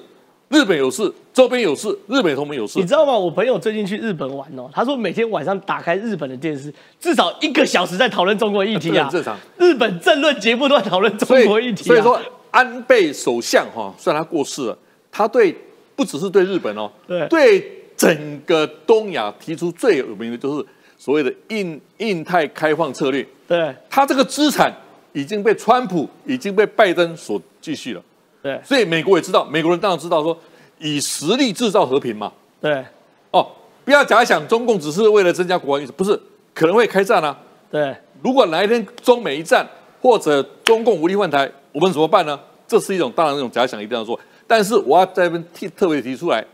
[0.50, 2.78] 日本有事，周边有事，日本同盟有事。
[2.78, 3.18] 你知道吗？
[3.18, 9.10] 我朋友最近去日本玩哦，他说每天晚上打开日本的电视，至少一个小时在讨论中国议题啊。
[9.12, 9.36] 正常。
[9.58, 11.86] 日本政论节目都在讨论中国议题。
[11.86, 12.20] 所以说，
[12.52, 14.78] 安倍首相哈，虽然他过世了，
[15.12, 15.58] 他对
[16.02, 20.66] 不只是对日本哦，对对整个东亚提出最有名的就是
[20.98, 23.24] 所谓的印印太开放策略。
[23.48, 24.74] 对他这个资产
[25.14, 28.02] 已经被川普、已经被拜登所继续了。
[28.42, 30.36] 对所以美国也知道，美国人当然知道说，
[30.80, 32.34] 以实力制造和平嘛。
[32.60, 32.84] 对
[33.30, 33.48] 哦，
[33.86, 36.20] 不要假想中共只是为了增加国防预算，不是，
[36.56, 37.38] 可能会开战啊。
[37.70, 39.64] 对如果哪一天中美一战，
[40.02, 42.40] 或者中共无力换台，我们怎么办呢？
[42.68, 44.20] 这是一种当然一种假想，一定要做。
[44.52, 46.46] 但是我要在这边提特别提出来，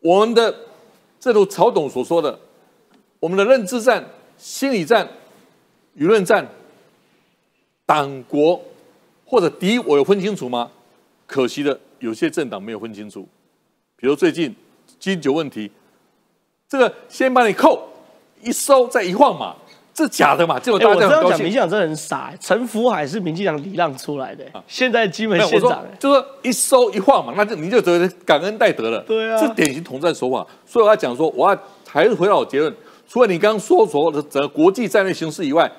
[0.00, 0.54] 我们的
[1.20, 2.40] 正如曹董所说的，
[3.20, 4.02] 我们的认知战、
[4.38, 5.06] 心理战、
[5.94, 6.48] 舆论战、
[7.84, 8.58] 党国
[9.26, 10.70] 或者敌我有分清楚吗？
[11.26, 13.28] 可惜的，有些政党没有分清楚。
[13.94, 14.56] 比如最近
[14.98, 15.70] 金九问题，
[16.66, 17.90] 这个先把你扣，
[18.40, 19.54] 一收再一晃嘛，
[19.94, 21.28] 这假的嘛，哎，大我这样。
[21.28, 29.00] 讲民进党真的很傻、欸，陈福海是民进党礼让出来的、欸现在基本没有，我说县长、欸，就说一收一晃嘛，那就你就觉得感恩戴德了。
[29.00, 30.46] 对啊这典型统战手法。
[30.64, 32.74] 所以我要讲说，我要还是回到我结论，
[33.06, 35.70] 除了你刚刚说所有的整个国际战略形势以外，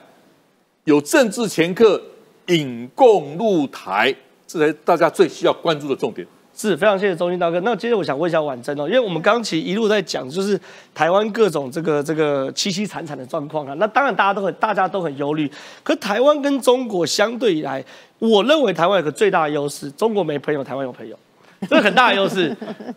[0.84, 2.00] 有政治掮客
[2.48, 4.14] 引共入台，
[4.46, 6.28] 这才是大家最需要关注的重点。
[6.56, 7.60] 是非常谢谢中心大哥。
[7.62, 10.60] 那接着我想问一下婉珍哦，因为我们刚其实一路在讲，就是
[10.94, 13.74] 台湾各种这个这个凄凄惨惨的状况啊。
[13.80, 15.52] 那当然大家都很大家都很忧虑，
[15.82, 17.84] 可台湾跟中国相对以来，
[18.20, 21.18] 我认为台湾有个最大的优势，中国没朋友，台湾有朋友。
[21.70, 22.54] 这是很大的优势，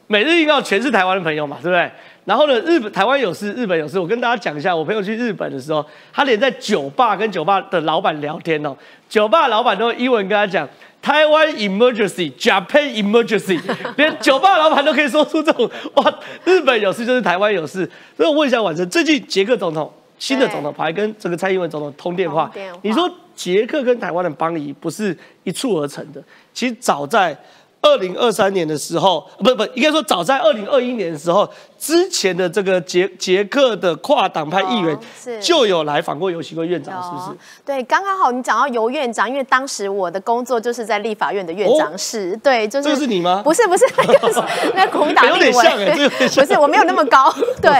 [0.08, 1.88] 每日印澳全是台湾的朋友嘛，对不对？
[2.24, 3.96] 然后呢，日本台湾有事，日本有事。
[3.96, 8.76] 我跟大家讲一下，我朋友去日本的时候，他连在酒吧跟酒吧的老板聊天哦，
[9.08, 10.68] 酒吧老板都用英文跟他讲
[11.06, 13.60] 台湾 emergency、Japan emergency，
[13.96, 17.88] 连酒吧老板都可以说出这种哇，日本有事就是台湾有事。
[18.16, 19.88] 所以我问一下婉珍，最近捷克总统
[20.18, 26.20] 新的总统跑来跟这个蔡英文总统通电话通电话，你说捷克跟台湾的邦谊不是一蹴而成的，
[26.52, 27.38] 其实早在。
[27.86, 34.98] 二零二三年的时候，不不，应该说早在二零二一年的时候，之前的这个捷捷克的跨党派议员
[35.40, 37.38] 就有来访过游锡辉院长，是不是？
[37.64, 43.40] 对，刚刚好你讲到游院长，因为当时我的工作就是在立法院的院长室，对，就是这个是你吗？
[43.44, 44.42] 不是不是， 那个是
[44.74, 45.62] 那个国民党 有点立委。
[45.62, 45.78] 像。
[45.78, 45.96] 哎
[46.36, 47.32] 不是我没有那么高。
[47.62, 47.70] 对，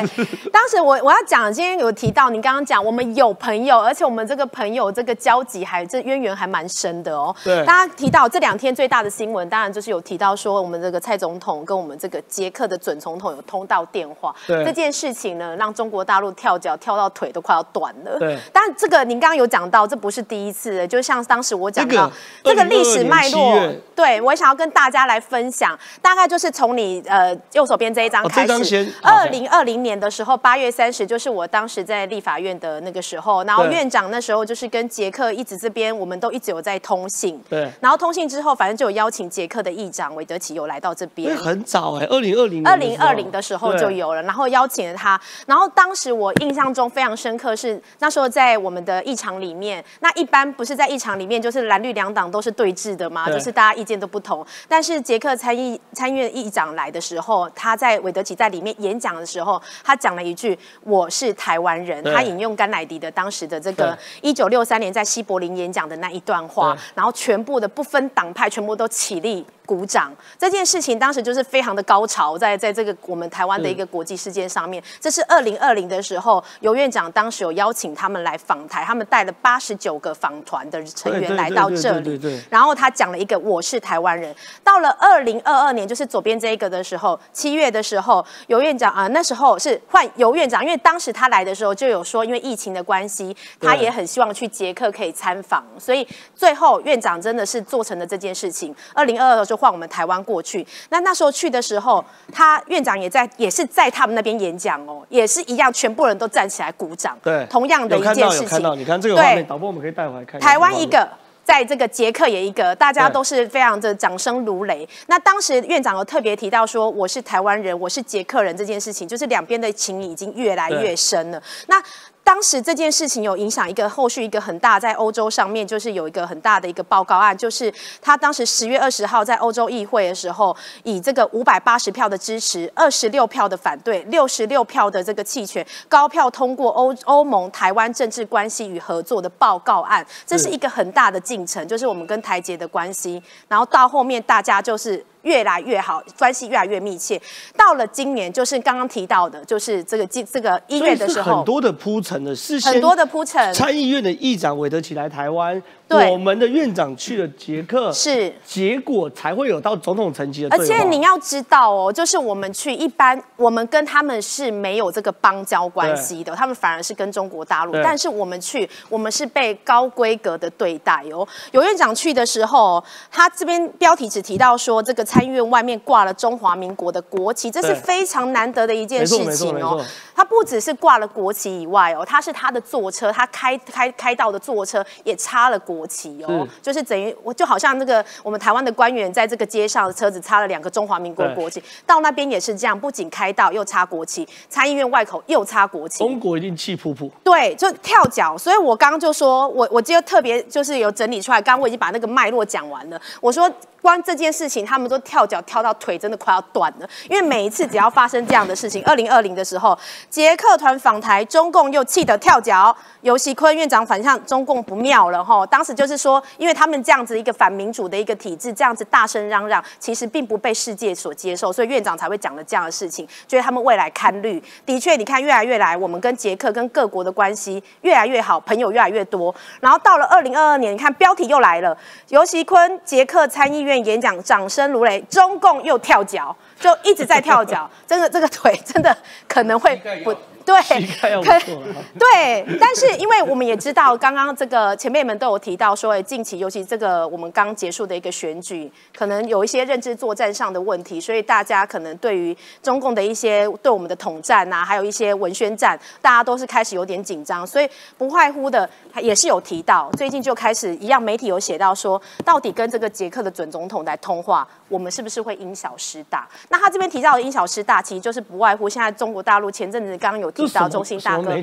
[0.51, 7.35] 当时我我要讲，今天有提到你刚刚讲，我们有朋友，而且我们这个朋友这个交集还这渊源还蛮深的哦。
[7.45, 7.65] 对。
[7.65, 18.19] 大家提到这两天最大的新闻，当然就是有提到说我们这个蔡总统跟我们这个捷克的准总统有通道电话，这件事情呢，让中国大陆跳脚跳到腿都快要断了。
[18.19, 22.11] 对但这个您刚刚有讲到，这不是第一次了，就像当时我讲到
[22.43, 28.93] 这个这个历史脉络年7月，对我也想要跟大家来分享，大概就是从你呃右手边这一张哦开始。
[29.03, 37.43] 好二零二零年的时候，八月三十，就是我当时在立法院的那个时候，然后院长那时候就是跟捷克一直这边，我们都一直有在通信。
[37.49, 41.37] 对然后通信之后，反正就有邀请捷克的议长韦德奇有来到这边。
[41.37, 70.11] 很早哎、二零二零二零二零的时候就有了，然后邀请了他，然后当时我印象中非常深刻是那时候在我们的议场里面，那一般不是在议场里面就是蓝绿两党都是对峙的嘛，就是大家意见都不同，但是捷克参议参议院议长来的时候，他在韦德奇在里面演讲的时候，他讲了一句“我是台湾人”，他引用甘乃迪的当时的这个一九六三年在西柏林演讲的那一段话，然后全部的不分党派全部都起立鼓掌。
[70.39, 84.35] 这件事情当时就是非常的高潮，在在这个我们台湾的一个国际事件上面，这是二零二零的时候，尤院长当时有邀请他们来访台，他们带了八十九个访团的成员来到这里然后他讲了一个我是台湾人。
[84.63, 98.75] 到了二零二二年，就是左边这一个的时候，七月的时候，尤院长啊、那时候是换尤院长，因为当时他来的时候就有说，因为疫情的关系，他也很希望去捷克可以参访，所以最后院长真的是做成了这件事情。
[98.95, 108.81] 二零二二就换我们台湾过去，那那时候去的时候，他院长也在，也是在他们那边演讲哦，也是一样，全部人都站起来鼓掌，对，同样的一件事到有看到，情。
[108.81, 110.41] 你看这个画面，对导播我们可以带回来看。
[110.41, 111.09] 台湾一个。
[111.47, 114.87] 在这个捷克也一个，大家都是非常的掌声如雷。
[115.07, 121.41] 那当时院长有特别提到说，我是台湾人，我是捷克人这件事情，就是两边的情谊已经越来越深了。
[121.69, 121.81] 那
[122.27, 127.73] 当时这件事情有影响一个后续一个很大，在欧洲上面就是有一个很大的一个报告案，就是
[128.03, 143.23] 他当时十月二十号在欧洲议会的时候，以这个五百八十票的支持，二十六票的反对，六十六票的这个弃权，高票通过欧欧盟台湾政治关系与合作的报告案，这是一个很大的进程，就是我们跟台捷的关系。
[143.47, 145.07] 然后到后面大家就是。
[145.27, 147.21] 越来越好，关系越来越密切。
[147.57, 153.53] 到了今年，就是刚刚提到的，就是这个这个一月的时候，很多的铺陈的，事情很多的铺陈。
[153.53, 155.61] 参议院的议长韦德奇来台湾。
[155.89, 160.49] 我们的院长去了捷克，是结果才会有到总统层级的。
[160.51, 167.73] 而且你要知道哦，就是我们去一般，我们跟他们是没有这个邦交关系的，他们反而是跟中国大陆。
[167.85, 171.25] 但是我们去，我们是被高规格的对待哦。
[171.53, 179.83] 有院长去的时候，他这边标题只提到说，这个参议院外面挂了中华民国的国旗，这是非常难得的一件事情哦。
[180.15, 185.87] 他不只是挂了国旗以外哦，他是他的坐车，他开开开到的坐车也插了国。
[185.89, 197.09] 旗哦，就是等于我就好像那个我们台湾的官员在这个街上的车子插了两个中华民国国旗，到那边也是这样，不仅开道又插国旗，参议院外口又插国旗，中国一定气噗噗。
[197.23, 203.49] 对，就跳脚，所以我刚刚就说我我今天特别就是有整理出来，刚刚我已经把那个脉络讲完了，我说。
[203.87, 206.89] 光这件事情，他们都跳脚跳到腿真的快要断了。
[207.09, 209.79] 因为每一次只要发生这样的事情，二零二零的时候，
[210.11, 212.77] 捷克团访台，中共又气得跳脚。
[213.03, 215.47] 尤锡坤院长反向中共不妙了哈。
[215.47, 224.43] 当时就是说，因为他们这样子一个反民主的一个体制，这样子大声嚷嚷，其实并不被世界所接受，所以院长才会讲了这样的事情，觉得他们未来堪虑。
[224.65, 229.33] 的确，你看越来越来，我们跟捷克跟各国的关系越来越好，朋友越来越多。
[229.61, 231.79] 然后到了二零二二年，你看标题又来了，
[232.09, 233.76] 尤锡坤捷克参议院。
[233.85, 238.97] 演讲掌声如雷，中共又跳脚，就一直在跳脚， 真的这个腿真的
[239.29, 240.15] 可能会不。
[240.47, 240.55] 对，
[241.99, 257.69] 对，但是因为我们也知道，刚刚这个前辈们都有提到说，近期尤其这个我们刚结束的一个选举，可能有一些认知作战上的问题，所以大家可能对于中共的一些对我们的统战啊，还有一些文宣战，大家都是开始有点紧张，所以
[257.99, 258.71] 不外乎的
[259.03, 266.29] 也是有提到，最近就开始一样，媒体有写到说，到底跟这个捷克的准总统来通话，我们是不是会因小失大？
[266.51, 270.33] 那他这边提到的因小失大，其实就是不外乎现在中国大陆前阵子刚刚有。
[270.37, 271.35] 提到中心大哥。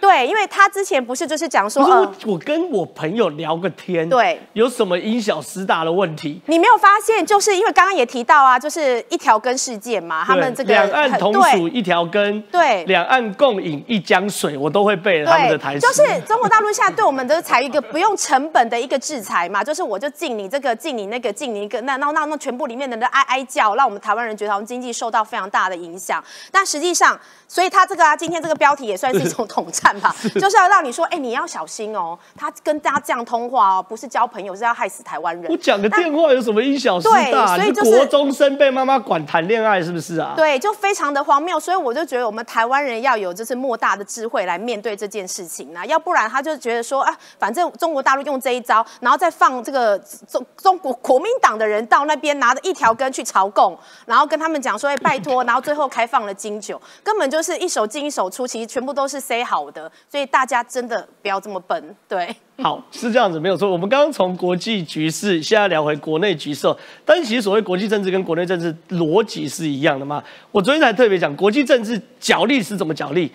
[0.00, 6.40] 对，因为他之前不是就是讲说，我我跟我朋友聊个天，对，有什么因小失大的问题？
[6.46, 15.80] 你没有发现，就是因为刚刚也提到啊，就是一条根事件嘛，他们这个两岸同属一条根，对，两岸共饮一江水，我都会背他们的台词。
[15.80, 26.22] 就是中国大陆现在对我们都采一个不用成本的一个制裁嘛，就是我就禁你这个，禁你那个，禁你一个，那那那那全部里面的人哀哀叫，让我们台湾人觉得我们经济受到非常大的影响。
[26.52, 30.68] 但实际上，所以他这个啊，今天这个标题也算是一种 统战吧，就是要。
[30.68, 32.18] 让你说，哎，你要小心哦。
[32.36, 35.50] 他跟大家这样通话哦，不是交朋友，是要害死台湾人。
[35.50, 37.56] 我讲个电话有什么因小失大？
[37.56, 40.34] 所以就是国中生被妈妈管谈恋爱，是不是啊？
[40.36, 41.58] 对，就非常的荒谬。
[41.58, 49.98] 所以我就觉得我们台湾人要有就是莫大的智慧来面对这件事情啊，要不然他就觉得说啊，反正中国大陆用这一招，然后再放这个
[50.30, 53.74] 中中国国民党的人到那边拿着一条根去朝贡，
[54.04, 60.58] 然后跟他们讲说，哎，拜托，然后最后开放了金九，根本就就是一手进一手出，其实全部都是 say 好的，所以大家。
[60.68, 62.28] 真的不要这么笨，对。
[62.62, 63.70] 好，是这样子，没有错。
[63.70, 66.66] 我们刚刚从国际局势，现在聊回国内局势。
[67.06, 70.22] 但其实所谓国际政治跟国内政治逻辑是一样的嘛？
[70.50, 73.30] 我昨天才特别讲，国际政治角力是怎么角力？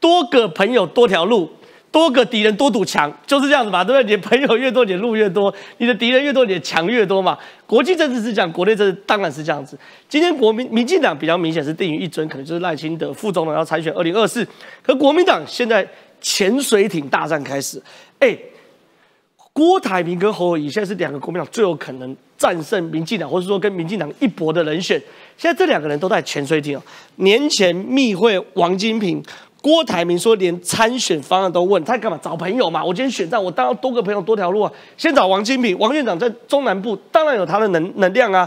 [0.00, 1.48] 多个朋友多条路，
[1.94, 4.10] 多个敌人多堵墙，就是这样子嘛，对不对？
[4.10, 7.38] 你的朋友越多，你的路越多；你的敌人越多，你的墙越多嘛。
[7.66, 9.78] 国际政治是讲，国内政治当然是这样子。
[10.08, 14.44] 今天国民民进党比较明显是定于一尊，可能就是赖清德副总统要参选二零二四，
[14.82, 15.86] 可国民党现在。
[16.26, 17.78] 潜水艇大战开始，
[18.18, 18.34] 哎，
[19.52, 24.98] 郭台铭跟侯友宜现在是两个国民党最有可能战胜民进党，或者说跟民进党一搏的人选。
[25.36, 26.82] 现在这两个人都在潜水艇哦。
[27.16, 29.22] 年前密会王金平，
[29.64, 32.20] 郭台铭说连参选方案都问他干嘛？
[32.22, 32.84] 找朋友嘛。
[32.84, 34.70] 我今天选战，我当然多个朋友多条路啊。
[34.98, 38.46] 先找王金平，王院长在中南部当然有他的能能量啊。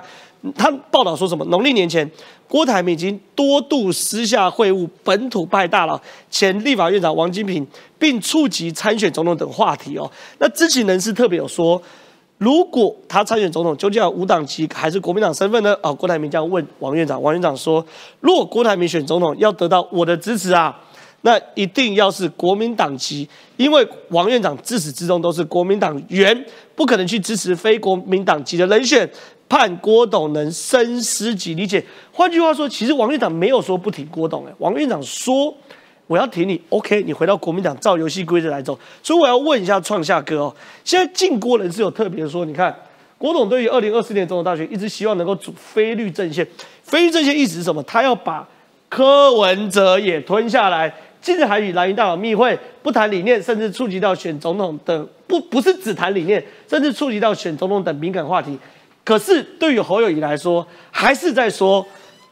[0.55, 1.43] 他报道说什么？
[1.45, 2.07] 农历年前。
[2.47, 5.99] 郭台铭已经多度私下会晤本土派大佬、
[6.29, 7.65] 前立法院长王金平，
[7.97, 10.09] 并触及参选总统等话题哦。
[10.37, 11.81] 那知情人士特别有说，
[12.37, 15.75] 如果他参选总统，究竟要无党籍还是国民党身份呢？
[15.81, 17.83] 哦，郭台铭这样问王院长，王院长说，
[18.19, 20.73] 如果郭台铭选总统，要得到我的支持啊，
[21.27, 29.07] 那一定要是国民党籍，因为王院长自始至终都是国民党员，不可能去支持非国民党籍的人选。
[29.49, 31.83] 盼郭董能深思及理解。
[32.13, 35.53] 换句话说，其实王院长没有说不挺郭董，哎，王院长说
[36.05, 38.79] 我要挺你，OK，你回到国民党照游戏规则来走。
[39.03, 40.55] 所以我要问一下创夏哥哦，
[40.85, 42.73] 现在进郭人是有特别说，你看
[43.17, 46.47] 郭董对于二零二四年总统大选一直希望能够组非律阵线，
[46.83, 47.83] 非律阵线意思是什么？
[47.83, 48.47] 他要把
[48.87, 50.93] 柯文哲也吞下来。
[51.21, 58.57] 近日还与蓝营大佬密会，不谈理念，甚至触及到选总统的不不是只谈理念，甚至触及到选总统等敏感话题。
[59.03, 61.85] 可是对于侯友谊来说，还是在说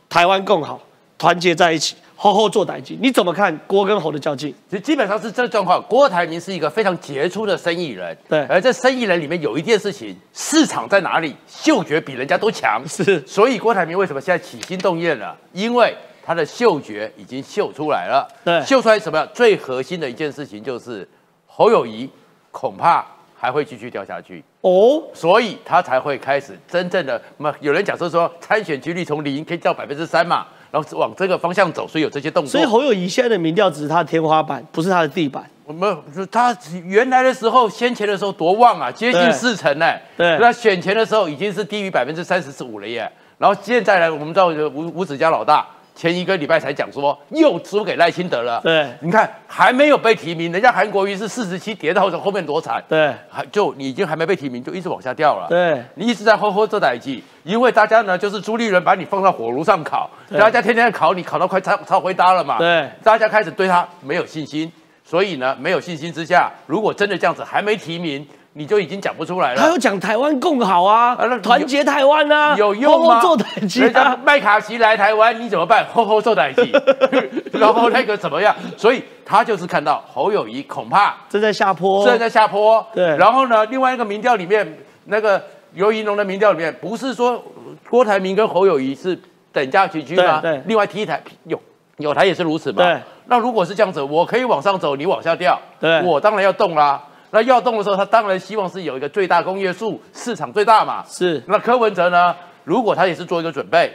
[0.10, 0.82] 台湾更好，
[1.18, 2.98] 团结在一起，好好做代际。
[3.02, 4.54] 你怎么看郭跟侯的较劲？
[4.70, 5.82] 其实基本上是这个状况。
[5.84, 15.34] 郭台铭是一个非常杰出的生意人，对而这生意人里面有一件事情，市场在哪里，嗅觉比人家都强，是所以郭台铭为什么现在起心动念了？
[15.54, 15.96] 因为
[16.26, 18.28] 他的嗅觉已经嗅出来了。
[18.44, 19.26] 对嗅出来什么？
[19.28, 21.08] 最核心的一件事情就是
[21.46, 22.10] 侯友谊
[22.50, 23.06] 恐怕
[23.36, 24.44] 还会继续掉下去。
[24.62, 32.52] 哦，所以他才会开始真正的，那么有人讲说说参选几率从零可以到百分之三嘛，然后往这个方向走，所以有这些动作。
[32.52, 35.48] 所以侯友谊现在的民调只是他的天花板，不是他的地板。
[35.66, 35.98] 我们
[36.32, 39.94] 他原来的时候，先前的时候多旺啊，接近四成呢。
[40.18, 43.12] 对那选前的时候已经是低于百分之三十五了耶。
[43.38, 48.60] 然后现在呢，我们知道吴吴子嘉老大前一个礼拜才讲说又输给赖清德了。
[48.62, 52.84] 对你看还没有被提名，人家韩国瑜是四十七跌到后面多惨。
[52.90, 55.48] 对还就你已经还没被提名，就一直往下掉了。
[55.48, 62.58] 对你一直在呵呵这代际，因为大家呢就是朱立伦把你放到火炉上烤，大家天天烤你，烤到快超超回搭了嘛。
[62.58, 64.70] 对大家开始对他没有信心，
[65.04, 68.28] 所以呢，没有信心之下，如果真的这样子还没提名，
[68.58, 69.60] 你就已经讲不出来了。
[69.60, 73.20] 他有讲台湾更好啊团结台湾啊，有用吗？
[73.20, 74.20] 做代际人家啊。
[74.26, 75.86] 麦卡锡来台湾，你怎么办？
[75.94, 76.72] 吼吼做台积，
[77.52, 78.56] 然后那个怎么样？
[78.78, 82.86] 所以他就是看到侯友谊恐怕正在下坡，正在下坡。
[82.94, 85.44] 对然后呢，另外一个民调里面，那个
[85.74, 87.44] 尤怡农的民调里面，不是说
[87.90, 89.20] 郭台铭跟侯友谊是
[89.52, 90.40] 等价齐驱吗？
[90.42, 91.62] 对对另外 T 台有
[91.98, 92.82] 有台也是如此嘛。
[92.82, 92.98] 对。
[93.26, 97.04] 那如果是这样子，我可以往上走，你往下掉，对我当然要动啦。
[97.36, 101.04] 那要动的时候，他当然希望是有一个最大公约数，市场最大嘛。
[101.06, 102.34] 是那柯文哲呢？
[102.64, 103.92] 如果他也是做一个准备，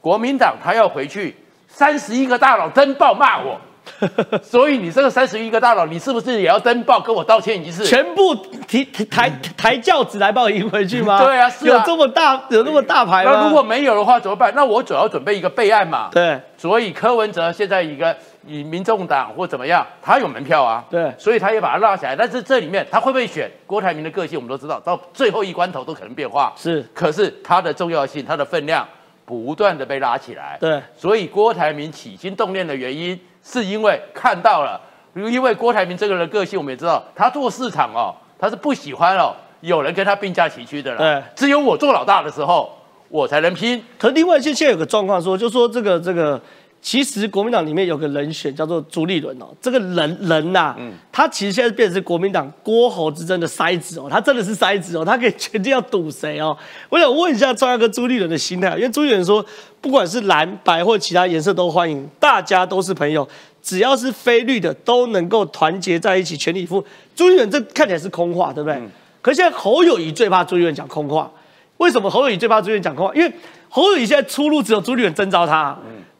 [0.00, 1.34] 国民党他要回去，
[1.66, 3.60] 三十一个大佬登报骂我，
[4.40, 7.84] 所以你这个三十一个大佬，你是不是也要登报跟我道歉一次？
[7.84, 8.32] 全部
[8.68, 11.18] 提提抬抬轿子来把我迎回去吗？
[11.18, 13.32] 对啊是啊有这么大有那么大牌吗？
[13.34, 14.52] 那如果没有的话怎么办？
[14.54, 16.10] 那我主要准备一个备案嘛。
[16.12, 18.16] 对所以柯文哲现在一个
[18.46, 22.14] 以民众党或怎么样，他有门票啊，对所以他也把他拉起来。
[22.14, 26.52] 但是这里面他会不会选郭台铭的个性，我们都知道，到最后一关头都可能变化。
[26.56, 28.86] 是可是他的重要性、他的分量
[29.24, 30.56] 不断的被拉起来。
[30.60, 34.80] 对所以郭台铭起心动念的原因，是因为看到了，
[35.14, 40.98] 因为郭台铭这个人个性，我们也知道，他做市场哦，他是不喜欢哦有人跟他并驾齐驱的了。
[40.98, 42.70] 对只有我做老大的时候，
[43.08, 43.82] 我才能拼。
[43.98, 46.38] 可另外现现在有个状况说，就说这个这个，
[46.84, 50.76] 其实国民党里面有个人选叫做朱立伦哦，这个人人呐、
[51.10, 56.54] 他其实现在变成是国民党郭侯之争的筛子哦，他真的是筛子哦，他可以决定要赌谁哦。
[56.90, 59.42] 我想问一下庄亚跟朱立伦的心态，因为朱立伦说，
[59.80, 63.26] 不管是蓝白或其他颜色都欢迎，大家都是朋友。
[63.62, 66.84] 只要是非绿的都能够团结在一起，全力以赴。
[67.16, 68.78] 朱立伦这看起来是空话，对不对？
[69.22, 71.30] 可是现在侯友谊最怕朱立伦讲空话，
[71.78, 73.14] 为什么侯友谊最怕朱立伦讲空话？
[73.14, 73.32] 因为
[73.70, 75.74] 侯友谊现在出路只有朱立伦征召他，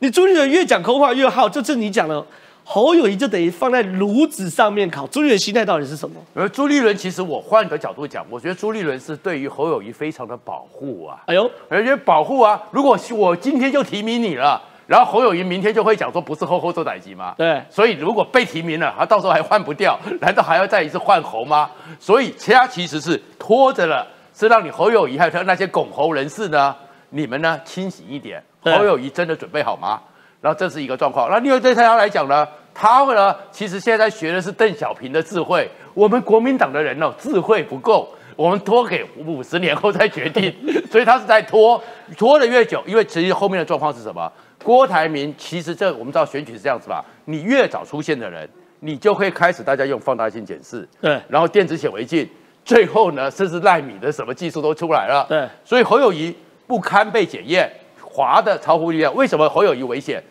[0.04, 2.22] 你朱立伦越讲空话越好，就是你讲了，
[2.62, 5.06] 侯友谊就等于放在炉子上面烤。
[5.06, 6.20] 朱立伦心态到底是什么？
[6.34, 12.62] 而朱立伦，其实我换个角度讲，我觉得朱立伦是对于侯友谊非常的保护啊，哎呦，而且保护啊。
[12.70, 17.34] 如果我今天就提名你了，然后侯友谊明天就会讲说不是侯侯做歹级吗？
[17.38, 21.70] 对所以如果被提名了，他到时候还换不掉，难道还要再一次换侯吗？
[21.98, 26.76] 所以他其实是拖着了，是让你侯友谊还有他那些拱侯人士呢，
[27.08, 28.44] 你们呢清醒一点。
[28.64, 28.76] 对。
[28.76, 30.00] 侯友谊真的准备好吗？
[30.40, 31.30] 然后这是一个状况。
[31.30, 38.08] 那另外对他来讲呢，他呢其实现在学的是邓小平的智慧，我们国民党的人哦智慧不够。
[38.36, 40.52] 我们拖给五十年后再决定，
[40.90, 41.80] 所以他是在拖，
[42.18, 44.28] 拖的越久，因为其实后面的状况是什么？
[44.60, 48.48] 郭台铭其实这我们知道选举是这样子吧，你越早出现的人，
[48.80, 51.22] 你就会开始大家用放大镜检视，对。
[51.28, 52.28] 然后电子显微镜，
[52.64, 55.48] 最后呢，甚至纳米的什么技术都出来了，对。
[55.64, 56.36] 所以侯友谊
[56.66, 57.70] 不堪被检验，
[58.14, 59.10] 滑的超乎预料。
[59.10, 60.22] 为什么侯友谊危险？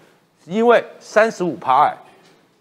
[0.45, 1.93] 因为三十五趴，哎，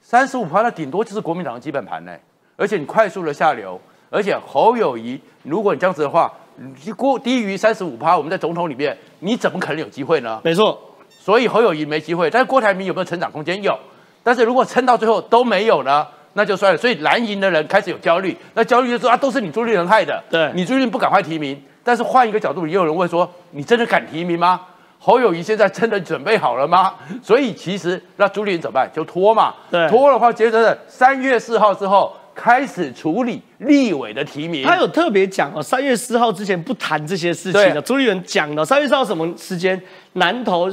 [0.00, 2.12] 三十五趴，那顶多就是国民党的基本盘呢。
[2.56, 10.40] 而且你快速的下流，而且侯友谊，如果你这样子的话，你过低于三十五趴，我们在总统里面，你怎么可能有机会呢？
[10.42, 13.62] 没错，所以侯友谊没机会，但是郭台铭有没有成长空间？
[13.62, 13.78] 有，
[14.22, 16.78] 但是如果撑到最后都没有呢，那就算了。
[16.78, 21.60] 所以蓝营的人开始有焦虑，那焦虑就说啊，都是你朱立伦害的，对你朱立伦不赶快提名。
[21.82, 24.60] 但是换一个角度，也有人问说，你真的敢提名吗？
[25.04, 26.94] 侯友谊现在真的准备好了吗？
[27.20, 28.88] 所以其实那朱立伦怎么办？
[28.94, 34.64] 就拖嘛，对拖的话，接着三月四号之后开始处理立委的提名。
[34.64, 37.82] 他有特别讲哦，三月四号之前不谈这些事情的。
[37.82, 39.82] 朱立伦讲了，三月四号什么时间？
[40.12, 40.70] 南投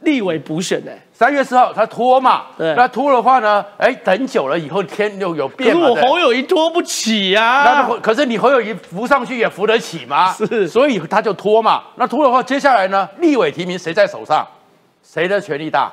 [0.00, 10.32] 立委补选呢、三月四号他拖嘛，对那拖的话呢，哎，等久了以后天又有可变嘛，对是我侯友谊拖不起呀、那侯可是你侯友谊扶上去也扶得起吗？
[10.32, 11.82] 是所以他就拖嘛。
[11.96, 14.46] 那拖的话，接下来呢，立委提名谁在手上？
[15.02, 15.90] 谁的权力大？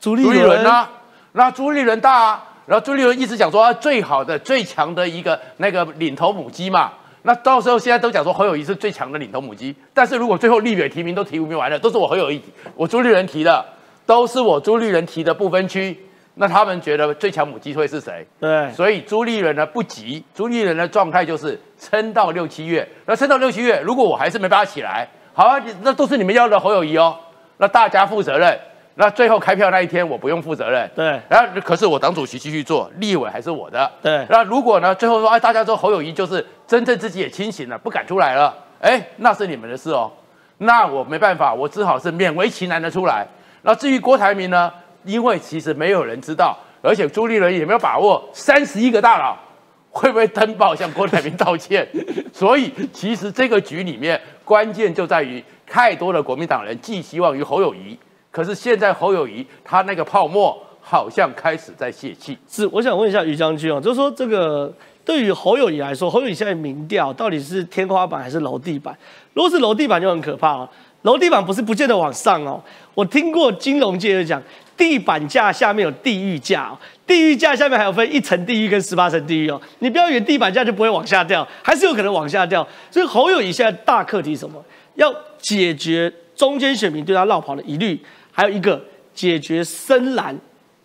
[0.00, 0.88] 朱立伦伦啊，
[1.32, 6.90] 那朱立伦大啊，然后朱立伦一直讲说、啊、最好的、最强的一个那个领头母鸡嘛。
[7.22, 12.42] 那到时候现在都讲说侯友谊是最强的领头母鸡，但是如果最后立委提名都提名完了，都是我侯友谊、
[12.74, 13.64] 我朱立伦提的，
[14.04, 15.96] 都是我朱立伦提的不分区，
[16.34, 18.26] 那他们觉得最强母鸡会是谁？
[18.40, 27.16] 对，所以朱立伦呢不急，朱立伦的状态就是撑到六七月，那撑到六七月，如果我还是没办法起来，好啊，那都是你们要的侯友谊哦，
[27.58, 28.58] 那大家负责任，
[28.94, 31.20] 那最后开票那一天我不用负责任，对。
[31.28, 34.26] 然后可是我党主席继续做，立委还是我的，对。
[34.28, 40.12] 那如果呢最后说哎大家说侯友谊就是真正自己也清醒了，不敢出来了，哎那是你们的事哦，
[40.58, 43.26] 那我没办法，我只好是勉为其难的出来。
[43.62, 44.70] 那至于郭台铭呢，
[45.04, 49.36] 因为其实没有人知道，而且朱立伦也没有把握三十一个大佬
[49.90, 51.88] 会不会登报向郭台铭道歉，
[52.32, 57.96] 所以其实这个局里面关键就在于太多的国民党人寄希望于侯友谊，
[58.32, 62.36] 可是现在侯友谊他那个泡沫好像开始在泄气。
[62.48, 64.74] 是我想问一下于将军哦，就是说这个
[65.04, 68.96] 对于侯友谊来说，侯友谊现在民调到底是天花板还是楼地板？
[69.34, 70.68] 如果是楼地板就很可怕哦，
[71.02, 72.60] 楼地板不是不见得往上哦。
[72.94, 74.42] 我听过金融界就讲，
[74.76, 79.60] 地板价下面有地狱价哦，地狱价下面还有分一层地狱跟十八层地狱哦。
[79.80, 82.66] 你不要以为地板价就不会往下掉，还是有可能往下掉。
[82.90, 84.64] 所以侯友谊现在大课题什么？
[84.94, 87.98] 要解决中间选民对他绕跑的疑虑，
[88.32, 88.82] 还有一个
[89.14, 90.36] 解决深蓝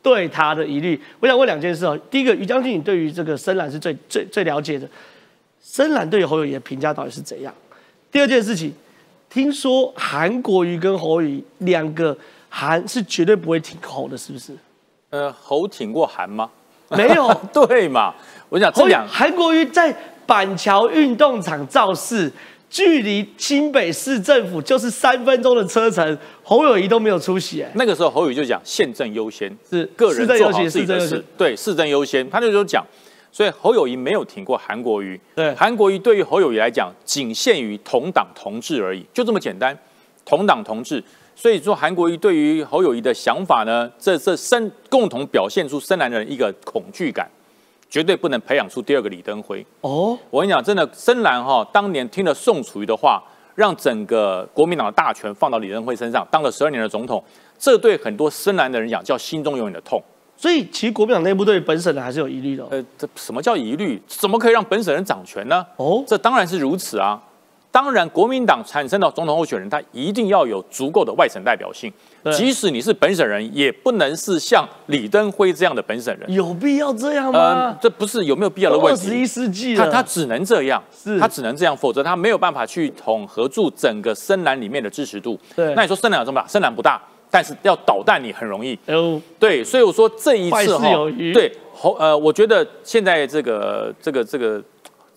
[0.03, 1.01] 对他的疑虑。
[1.19, 1.97] 我想问两件事哦。
[2.11, 4.87] 第一个，于将军，你对于这个深蓝是最最最了解的，
[5.61, 7.53] 深蓝对于侯友谊的评价到底是怎样？
[8.11, 8.73] 第二件事情，
[9.29, 12.15] 听说韩国瑜跟侯友谊两个
[12.49, 14.53] 韩是绝对不会挺侯的，是不是？
[15.09, 16.49] 呃，侯挺过韩吗？
[16.89, 18.13] 没有， 对嘛？
[18.49, 19.93] 我想这侯两韩国瑜在
[20.25, 22.31] 板桥运动场造势，
[22.77, 31.23] 距离新北市政府就是三分钟的车程，侯友谊都没有出席，哎，那个时候侯友宜就讲宪政优先，是个人做好自己的事。
[31.35, 32.85] 对，市政优先，他那时候讲，
[33.31, 35.55] 所以侯友谊没有挺过韩国瑜，对。
[35.55, 39.75] 韩国瑜对于侯友谊来讲，仅限于同党同志而已，就这么简单，
[40.23, 41.03] 同党同志。
[41.35, 47.27] 所以说，韩国瑜对于侯友谊的想法呢，这这深共同表现出深蓝人一个恐惧感，
[47.89, 49.65] 绝对不能培养出第二个李登辉。
[49.81, 53.23] 哦，我跟你讲，真的，深蓝哈、当年听了宋楚瑜的话，
[53.55, 57.23] 让整个国民党的大权放到李登辉身上，当了十二年的总统，
[57.57, 60.01] 这对很多深蓝的人讲叫心中永远的痛。
[60.35, 62.67] 所以其实国民党内部对本省人还是有疑虑的哦。
[62.69, 63.99] 呃，这什么叫疑虑？
[64.05, 65.65] 怎么可以让本省人掌权呢？
[65.77, 67.19] 哦这当然是如此啊。
[67.69, 71.91] 当然，国民党产生的总统候选人，他一定要有足够的外省代表性。
[72.31, 76.31] 即使你是本省人，也不能是像李登辉这样的本省人。
[76.33, 79.01] 有必要这样呃吗？，这不是有没有必要的问题。
[79.01, 85.39] 二十一世纪了，他他只能这样，是他只能这样，否则他没有办法去统合住整个深蓝里面的支持度。
[85.55, 86.47] 对那你说深蓝有这么大？
[86.47, 86.99] 深蓝不大，
[87.29, 88.77] 但是要捣蛋你很容易。
[88.87, 90.89] 哦，对，所以我说这一次哈，
[91.33, 94.61] 对侯呃，我觉得现在这个这个这个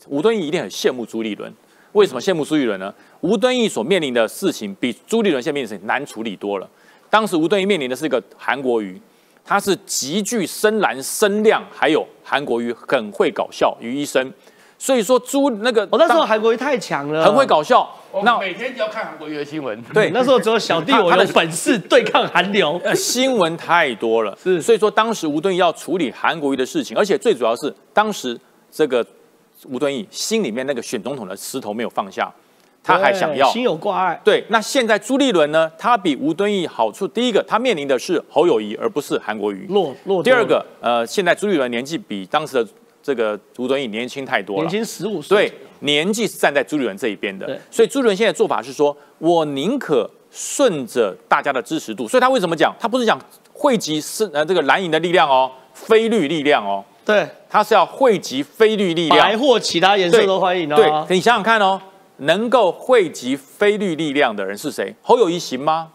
[0.08, 1.52] 吴敦义一定很羡慕朱立伦。
[1.92, 2.92] 为什么羡慕朱立伦呢？
[3.20, 6.68] 吴敦义所面临的事情比朱立伦现在面临的事情难处理多了。
[7.08, 9.00] 当时吴敦义面临的是一个韩国瑜，
[9.44, 14.32] 他是极具深蓝声量，还有韩国瑜很会搞笑于一身。
[14.78, 17.44] 所以说朱那个我、哦那时候当韩国瑜太强了，很会。
[17.44, 17.86] 搞笑，
[18.24, 22.80] 那我每天只要看韩国瑜的新闻，对那时候只有小弟我他他的有本事对抗韩流。
[22.84, 28.38] 呃，新闻太多了，是所以说当时吴敦义要处理韩国瑜的事情，而且最主要是当时
[28.70, 29.04] 这个
[29.64, 32.32] 吴敦义心里面那个选总统的石头没有放下，
[32.82, 34.20] 他还想要心有挂碍。
[34.24, 34.44] 对。
[34.48, 39.66] 那现在朱立伦呢，他比吴敦义好处，第一个他面临的是侯友谊，而不是韩国瑜。
[39.68, 40.22] 落落。
[40.22, 42.70] 第二个，呃，现在朱立伦年纪比当时的
[43.02, 53.18] 这个吴敦义年轻太多了，年轻十五岁，对，年纪是站在朱立伦这一边的，所以朱立伦现在做法是说，我宁可顺着大家的支持度，所以他为什么讲，他不是讲
[53.52, 61.80] 汇集是呃这个蓝营的力量哦，非绿力量哦，对，他是要汇集非绿力白量，或其他颜色都欢迎对哦。，你想想看哦，
[62.18, 64.94] 能够汇集非绿力量的人是谁？
[65.02, 65.88] 侯友谊行吗？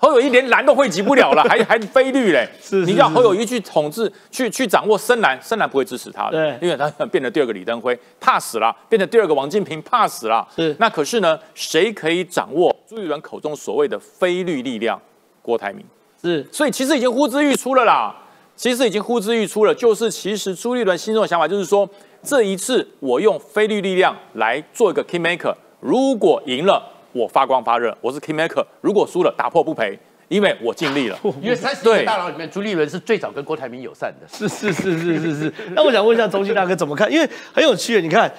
[0.00, 2.48] 侯友谊连蓝都汇集不了了， 还还非绿嘞？
[2.60, 10.46] 是是你让是侯友谊去统治、去去掌握深蓝，深蓝不会支持他的，对因为他变成第二个李登辉，怕死了；变成第二个王金平，怕死了。
[10.54, 15.00] 是那可是呢，谁可以掌握朱立伦口中所谓的非绿力量？
[15.42, 15.84] 郭台铭。
[16.22, 18.14] 是所以其实已经呼之欲出了啦。
[18.58, 21.88] 其实已经呼之欲出了，就是其实朱立伦心中的想法就是说，
[22.24, 26.82] 这一次我用非绿力量来做一个 king maker，如果赢了，
[27.12, 29.96] 我发光发热，我是 king maker；如果输了，打破不赔。
[30.26, 31.18] 因为我尽力了。
[31.40, 34.26] 因为三十对个大佬里面，朱立伦是最早跟郭台铭友善的。
[34.28, 35.54] 是是是是是是。
[35.74, 37.10] 那我想问一下中信大哥怎么看？
[37.10, 38.30] 因为很有趣的，你看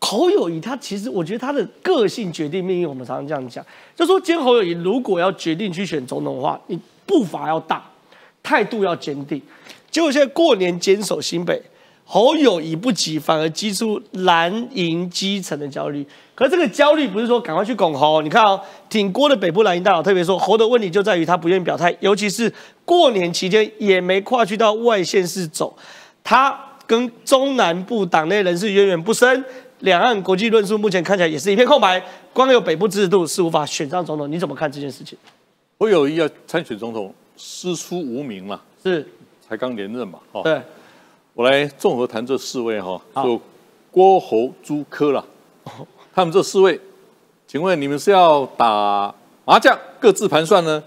[0.00, 3.62] 侯友谊他其实我觉得他的个性决定命运，我们常常这样讲，
[3.94, 7.84] 就说今天侯友谊如果要决定去选总统的话，你步伐要大，
[8.42, 9.40] 态度要坚定。
[9.90, 11.62] 结果现在过年坚守新北，
[12.04, 16.06] 侯友谊不急，反而激出蓝营基层的焦虑。
[16.34, 22.52] 可是这个焦虑不是说赶快去拱侯，你看哦，挺郭的北部蓝营大佬特别说，侯的问题就在于他不愿意表态，尤其是
[22.84, 25.76] 过年期间也没跨去到外县市走，
[26.24, 29.44] 他跟中南部党内人士渊源不深，
[29.80, 35.16] 两岸国际论述目前看起来也是一片空白，光有北部制度是无法选上总统，你怎么看这件事情？
[35.78, 39.08] 侯友谊要参选总统，师出无名嘛，是。
[39.48, 40.62] 才刚连任嘛，哦，对，
[41.34, 43.22] 我来综合谈这四位哈，好。
[43.22, 43.38] 就
[43.90, 45.22] 郭侯朱柯啦，
[46.14, 46.80] 他们这四位，
[47.46, 49.14] 请问你们是要打
[49.44, 50.82] 麻将各自盘算呢，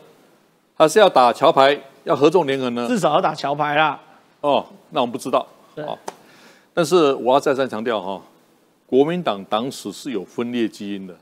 [0.73, 2.87] 还是要打桥牌要合纵连横呢？
[2.87, 4.01] 至少要打桥牌啦。
[4.41, 5.45] 哦，那我们不知道。
[5.75, 5.85] 对。
[5.85, 5.95] 哦，
[6.73, 8.19] 但是我要再三强调哈，
[8.87, 11.15] 国民党党史是有分裂基因的，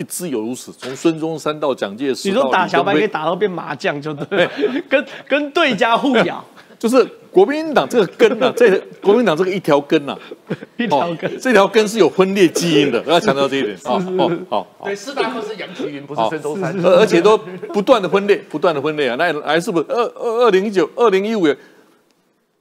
[0.00, 4.50] 一直有如此，从孙中山到蒋介石，你说打小白可以打到变麻将就对了，
[4.88, 6.42] 跟跟对家互咬
[6.80, 10.16] 就是国民党这个根呐、这个国民党这个一条根呐、
[10.78, 11.38] 一条根。
[11.38, 13.76] 这条根是有分裂基因的，我要强调这一点。
[13.84, 16.74] 哦哦好好对，四大寇是杨奇云，不是好孙中山。
[16.82, 19.16] 而而且都不断的分裂，不断的分裂啊！
[19.18, 21.54] 那还是不二二二零一九、二零一五年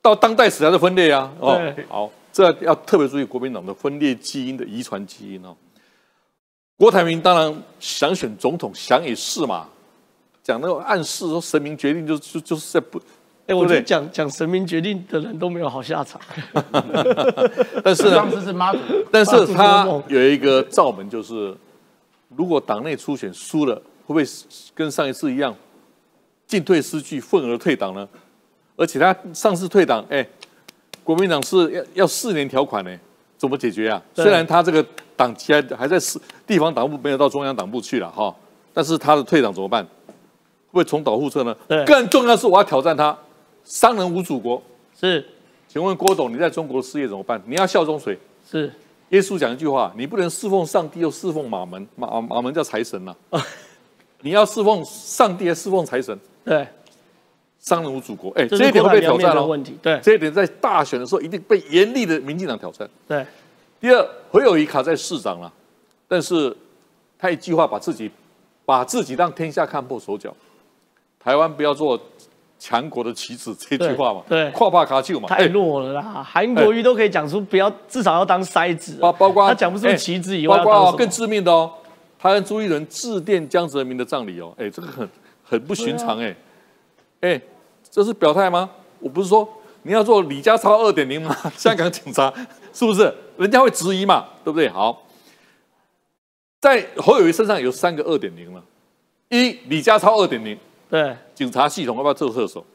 [0.02, 1.32] 到当代史还是分裂啊！
[1.40, 5.56] 哦，好，这要特别注意国民党的分裂基因的遗传基因哦。
[6.80, 9.68] 郭台铭当然想选总统，想也是嘛，
[10.42, 12.98] 讲那种暗示说神明决定就就就是在不，
[13.48, 16.22] 哎，我觉得讲讲神明决定的人都没有好下场。
[17.84, 18.80] 但是呢当，时是妈祖，
[19.12, 21.54] 但是他有一个罩门，就是
[22.38, 24.24] 如果党内初选输了，会不会
[24.74, 25.54] 跟上一次一样
[26.48, 28.08] 进退失据，愤而退党呢？
[28.78, 30.26] 而且他上次退党，哎，
[31.04, 32.98] 国民党是要要四年条款呢，
[33.40, 34.00] 怎么解决啊？
[34.14, 34.86] 对虽然他这个
[35.16, 38.36] 党旗还还在市地方党部没有到中央党部去了哈，
[38.74, 39.82] 但是他的退党怎么办？
[39.84, 41.84] 会不会重蹈覆辙呢对？
[41.86, 43.18] 更重要的是，我要挑战他，
[43.64, 44.62] 商人无祖国。
[45.00, 45.26] 是
[45.68, 47.42] 请问郭董，你在中国的事业怎么办？
[47.46, 48.18] 你要效忠谁？
[48.48, 48.72] 是，
[49.10, 53.16] 耶稣讲一句话：你不能侍奉上帝又侍奉马门，马马门叫财神呐、
[54.22, 56.20] 你要侍奉上帝还侍奉财神？
[56.44, 56.68] 对，
[57.60, 59.36] 商人无祖国，哎，这这一点会被挑战哦。
[59.36, 59.78] 的问题。
[59.82, 62.90] 对这一点在大选的时候一定被严厉的民进党挑战。
[63.08, 63.26] 对，
[63.80, 65.52] 第二，侯友谊卡在市长了，
[66.08, 66.56] 但是
[67.18, 68.10] 他一句话把自己
[68.66, 70.34] 把自己让天下看破手脚，
[71.20, 72.00] 台湾不要做
[72.58, 76.24] 强国的棋子这句话嘛，对对跨怕卡丘嘛，太弱了啦！
[76.24, 79.00] 韩国瑜都可以讲出不要，至少要当筛子了。
[79.00, 81.10] 包包括他讲不出哎旗帜以外包括哦更？
[81.10, 81.72] 致命的哦，
[82.18, 85.10] 他跟朱一伦致电江泽民的葬礼哦，哎，这个很
[85.42, 86.36] 很不寻常哎，
[87.22, 87.40] 哎，
[87.90, 88.70] 这是表态吗？
[89.00, 89.48] 我不是说
[89.84, 91.36] 你要做李家超二点零吗？
[91.56, 92.34] 香港警察
[92.74, 93.14] 是不是？
[93.38, 94.68] 人家会质疑嘛，对不对？
[94.70, 95.04] 好，
[96.60, 98.62] 在侯友谊身上有三个二点零了，
[99.30, 100.58] 一李家超二点零，
[100.90, 102.66] 对警察系统要不要做特首？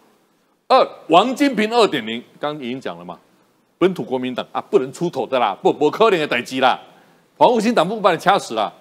[0.68, 3.18] 二王金平二点零，刚刚已经讲了嘛，
[3.76, 6.80] 本土国民党啊不能出头的啦，不不可能的代机啦，
[7.36, 8.72] 黄复兴党部把你掐死了。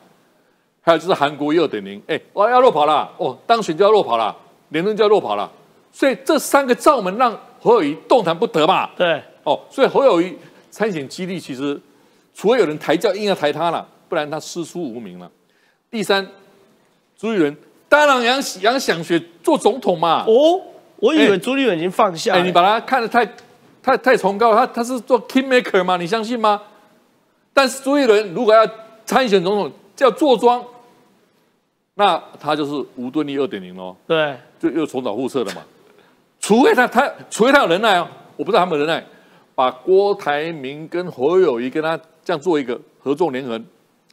[0.85, 4.35] 还有就是韩国瑜二点零，哎，我要落跑了，哦，当选就要落跑了，
[4.73, 5.49] 连任就要落跑了，
[5.93, 10.37] 所以这三个罩门让侯友谊动弹不得嘛，对哦，所以侯友谊
[10.69, 11.79] 参选几率其实，
[12.33, 15.31] 除非有人抬轿硬要抬他了，不然他师出无名了。
[15.89, 16.27] 第三，
[17.17, 17.55] 朱立伦
[17.87, 20.59] 当然杨杨想学做总统嘛，哦，
[20.97, 22.45] 我以为哎朱立伦已经放下哎，了。
[22.45, 23.25] 你把他看得太
[23.81, 25.95] 太太崇高了，他他是做 kingmaker 吗？
[25.97, 26.59] 你相信吗？
[27.53, 28.67] 但是朱一伦如果要
[29.05, 30.65] 参选总统，叫坐庄，
[31.93, 35.61] 那他就是吴敦义二点零喽，对就又重蹈覆辙了嘛。
[36.39, 38.07] 除非他他除非他有能耐哦，
[38.37, 39.05] 我不知道他们有能耐，
[39.53, 43.59] 把郭台铭跟侯友谊跟他这样做一个合作联合。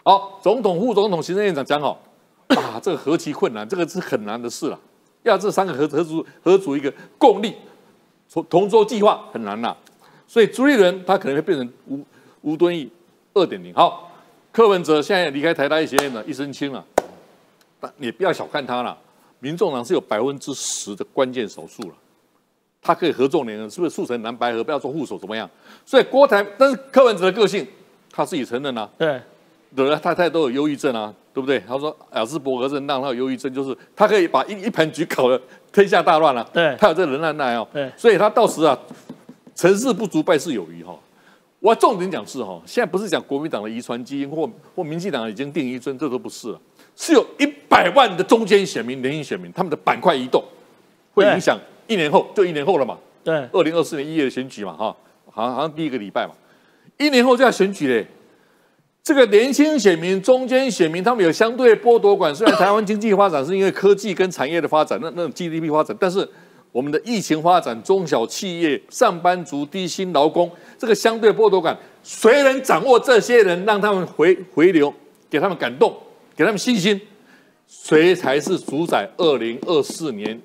[0.03, 2.01] 好，总统、副总统、行政院长讲好，
[2.49, 4.79] 啊，这个何其困难，这个是很难的事了。
[5.23, 7.55] 要这三个合合组合组一个共力，
[8.33, 9.77] 同同舟计划很难呐。
[10.27, 12.01] 所以朱立伦他可能会变成吴
[12.43, 12.91] 吴敦义
[13.35, 13.75] 二点零。
[13.75, 14.11] 好，
[14.53, 16.85] 柯文哲现在离开台大医学院了，一身轻了，
[17.81, 18.97] 但你不要小看他了。
[19.41, 21.95] 民众党是有百分之十的关键少数了，
[22.81, 24.63] 他可以合纵连横，是不是促成蓝白合？
[24.63, 25.49] 不要做护手怎么样？
[25.85, 27.67] 所以郭台，但是柯文哲的个性，
[28.11, 29.21] 他自己承认啊，对
[29.75, 31.63] 惹了太太都有忧郁症啊，对不对？
[31.67, 35.41] 他说雅斯伯格症让他有忧郁症，就是他可以把一一盘局搞得
[35.73, 37.67] 天下大乱了、对他有这个能耐哦。
[37.73, 38.79] 对所以他到时啊，
[39.55, 40.99] 成事不足败事有余哈、
[41.61, 46.61] 我重点讲是哈，现在不是讲国民党的遗传基因或或民进党已经定遗症，这都不是了，
[47.01, 50.45] 是有一百万的中间选民、年轻选民，他们的板块移动，
[51.15, 52.99] 会影响一年后就一年后了嘛？
[53.25, 54.95] 对，二零二四年一月的选举嘛，哈，
[55.31, 56.35] 好像好像第一个礼拜嘛，
[56.99, 58.07] 一年后就要选举嘞。
[59.03, 62.35] 这个年轻选民、中间选民，他们有相对剥夺感。
[62.35, 66.29] 虽然台湾经济发展是因为科技跟产业的发展，那那种 GDP 发展，但是
[66.71, 74.93] 我们的疫情发展，中小企业、上班族、低薪劳工，这个相对剥夺感，谁能掌握这些人，让他们回回流，
[75.31, 75.97] 给他们感动，
[76.41, 76.99] 给他们信心，
[77.69, 80.41] 谁才是主宰二零二四年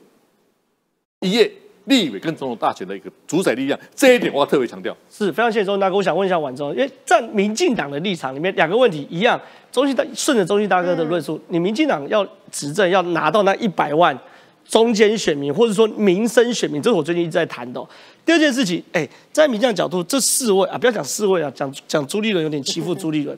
[1.22, 1.50] 一月
[1.86, 3.80] 立委跟总统大选的一个主宰力量？
[3.96, 4.94] 这一点我要特别强调。
[5.10, 9.40] 是非常谢谢钟大哥，我想问一下婉中，因为在民进党的立场里面，两个问题一样，
[9.72, 14.20] 中信大顺着中信大哥的论述，你民进党要执政，要拿到那一百万
[14.66, 17.88] 中间选民，或者说民生选民，这是我最近一直在谈的哦、
[18.26, 23.38] 第二件事情，哎，在民进党角度，这四位啊，不要讲四位啊，讲讲朱立伦有点欺负朱立伦，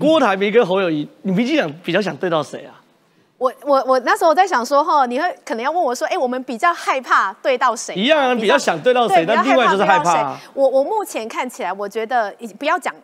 [0.00, 2.80] 郭台铭跟侯友谊，你民进党比较想对到谁啊？
[3.36, 7.94] 我我我那时候在想说哈，你会可能要问我说，哎、我们比较害怕对到谁？
[7.94, 10.40] 一样啊，比较想对到谁，但另外就是害怕、啊。
[10.54, 12.94] 我我目前看起来，我觉得已不要讲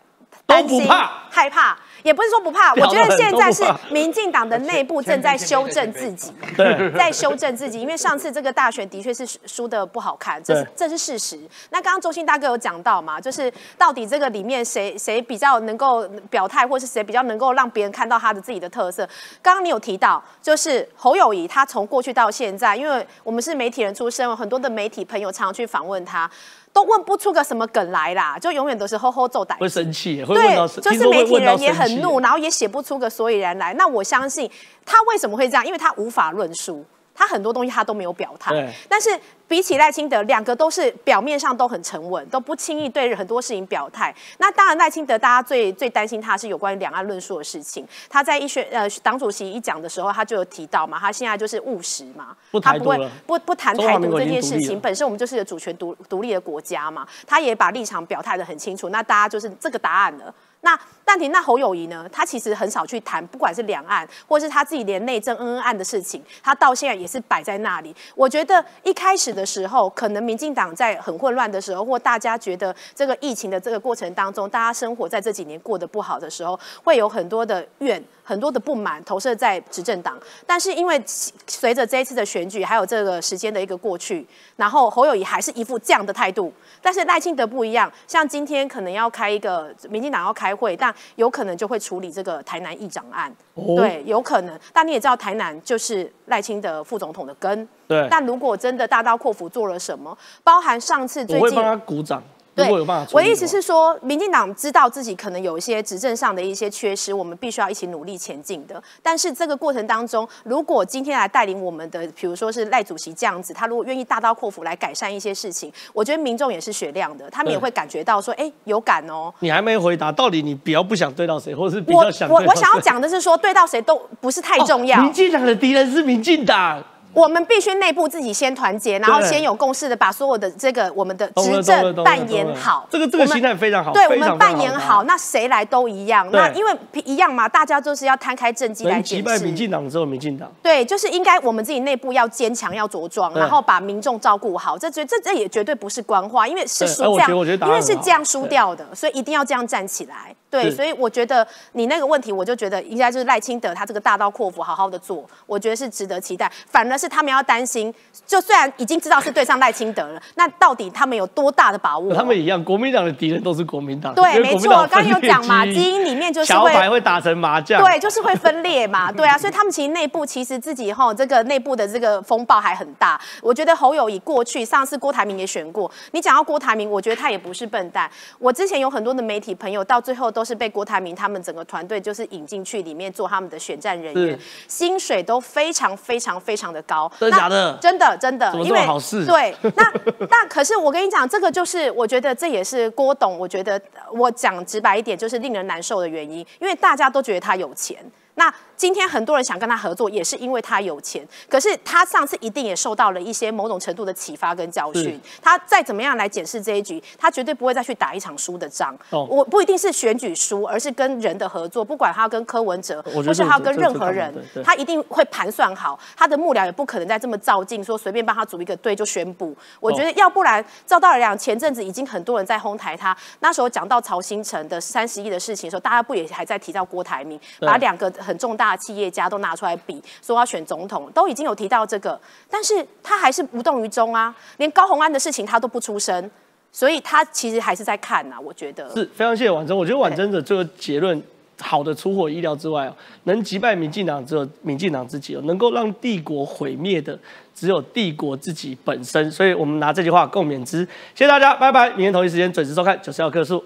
[0.46, 11.36] 都不怕害怕，也不是说不怕，我觉得现在是民进党的内部 正在修正自己，对 在修正自己，因为上次这个大选的确是输输的不好看，这是这是事实。
[11.70, 19.04] 那刚刚周信大哥有讲到嘛，就是到底这个里面谁谁比较能够表态，或是谁比较能够让别人看到他的自己的特色？
[19.42, 26.30] 刚刚你有提到，就是侯友谊，他从过去到现在，因为我们是媒体人出身，有很多的媒体朋友常常去访问他，
[26.76, 33.72] 都问不出个什么梗来啦，就永远都是吼吼揍歹会生气，会问到对，就是媒体人也很怒，然后也写不出个所以然来。
[33.78, 34.50] 那我相信
[34.84, 36.84] 他为什么会这样，因为他无法论述，
[37.16, 38.72] 他很多东西他都没有表态。
[38.88, 39.10] 但是
[39.48, 44.14] 比起赖清德，两个都是表面上都很沉稳，都不轻易对很多事情表态。
[44.38, 47.86] 那当然，赖清德大家最最担心他是有关于两岸论述的事情。
[48.10, 60.34] 他在一选呃党主席一讲的时候，他就有提到嘛，他现在就是务实嘛，不他不会不不谈台独这件事情本身我们就是一个主权独独立的国家嘛，他也把立场表态的很清楚，那大家就是这个答案了。
[60.66, 62.04] 那但婷那侯友谊呢？
[62.10, 67.94] 他其实很少去谈，不管是两岸，或是他自己连内政恩恩案的事情，他到现在也是摆在那里。
[68.16, 78.02] 我觉得一开始的时候，可能民进党在很混乱的时候，或大家觉得这个疫情的这个过程当中，大家生活在这几年过得不好的时候，会有很多的怨。
[78.26, 81.00] 很多的不满投射在执政党，但是因为
[81.46, 86.52] 随着这一次的选举，还有这个时间的一个过去，然后侯友谊还是一副这样的态度，
[86.82, 93.76] 但是赖清德不一样，像今天可能要开一个民进党要开会，但有可能就会处理这个台南议长案，哦。
[93.76, 94.58] 对，有可能。
[94.72, 102.20] 但你也知道，台南就是赖清德副总统的根，对，但如果真的大刀阔斧做了什么，包含上次最近我会帮他鼓掌。
[102.56, 102.72] 如对
[103.12, 108.82] 我的意思是说，民进党知道自己可能有一些执政上的一些缺失，我们必须要一起努力前进的。
[109.02, 119.32] 但是这个过程当中，如果今天来带领我们的，比如说是赖主席这样子，他如果愿意大刀阔斧来改善一些事情，我觉得民众也是雪亮的，他们也对会感觉到说，哎，有感哦。
[119.40, 124.98] 你还没回答，到底你比较不想对到谁，或是比我较想我对到我想要谁讲的是说，对到谁都不是太重要。
[124.98, 126.82] 哦民进党的敌人是民进党，
[127.16, 132.86] 我们必须内部自己先团结，然后先有共识的把所有的这个我们的执政扮演好。
[132.90, 136.28] 这个这个心态非常好对我们扮演好，那谁来都一样。
[136.30, 139.56] 那因为一样嘛，大家就是要摊开政绩来能击败民。
[139.56, 144.76] 进党之后，民进党对，就是应该我们自己内部要坚强，要茁壮，然后把民众照顾好。
[144.76, 150.36] 这绝这这也绝对不是官话，因为是输这样，因为是这样输掉的，所以一定要这样站起来。
[150.48, 156.50] 对，所以我觉得你那个问题，我就觉得应该就是赖清德他这个大刀阔斧好好的做，我觉得是值得期待。
[156.68, 157.92] 反而是他们要担心，
[158.26, 162.14] 就虽然已经知道是对上赖清德了，那到底他们有多大的把握？
[162.14, 164.14] 他们一样，国民党的敌人都是国民党。
[164.14, 167.82] 对，没错，刚刚有讲嘛，基基因里面就是桥会牌会打成麻将。
[167.82, 173.20] 对，就是会分裂嘛，对啊，所以他们其实内部其实自己哈这个内部的这个风暴还很大。
[173.40, 178.10] 我觉得侯友谊过去上次郭台铭也选过，你讲到郭台铭，我觉得他也不是笨蛋。
[178.38, 187.10] 我之前有很多的媒体朋友，到最后都是被郭台铭他们整个团队就是引进去里面做他们的选战人员，薪水都非常非常非常的高。
[187.18, 189.92] 真的假的真的真的，因为这么好事对，那
[190.30, 193.80] 那可是我跟你讲，这个就是我觉得这也是郭董，我觉得
[194.12, 197.98] 我讲直白一点，就是令人难受的原因，因为大家都觉得他有钱。
[198.36, 201.26] 那今天很多人想跟他合作，也是因为他有钱。
[201.48, 205.18] 可是他上次一定也受到了一些某种程度的启发跟教训。
[205.42, 208.96] 他再怎么样来检视这一局，他绝对不会再去打一场输的仗。
[209.10, 214.32] 哦我不一定是选举输，而是跟人的合作，不管他跟柯文哲，或是他跟任何人
[214.62, 215.98] 他一定会盘算好。
[216.14, 219.56] 他的幕僚也不可能再这么照进，说随便帮他组一个队就宣布。
[219.80, 232.20] 我觉得要不然赵道良前阵子已经很多人在哄抬他，那时候讲到曹新成的三十亿的事情的时候，大家不也还在提到郭台铭，把两个很重大的企业家都拿出来比，说要选总统，都已经有提到这个，
[232.50, 236.30] 但是他还是无动于衷啊，连高虹安的事情他都不出声，
[236.72, 238.92] 所以他其实还是在看呐、我觉得。
[238.94, 241.22] 是非常谢谢婉珍，我觉得婉珍的这个结论
[241.60, 247.18] 好的出乎我意料之外哦，能击败民进党只有民进党自己哦，能够让帝国毁灭的
[247.54, 250.84] 只有帝国自己本身，所以我们拿这句话共勉之。
[251.14, 253.64] 谢谢大家，拜拜，明天同一时间准时收看九十二课数。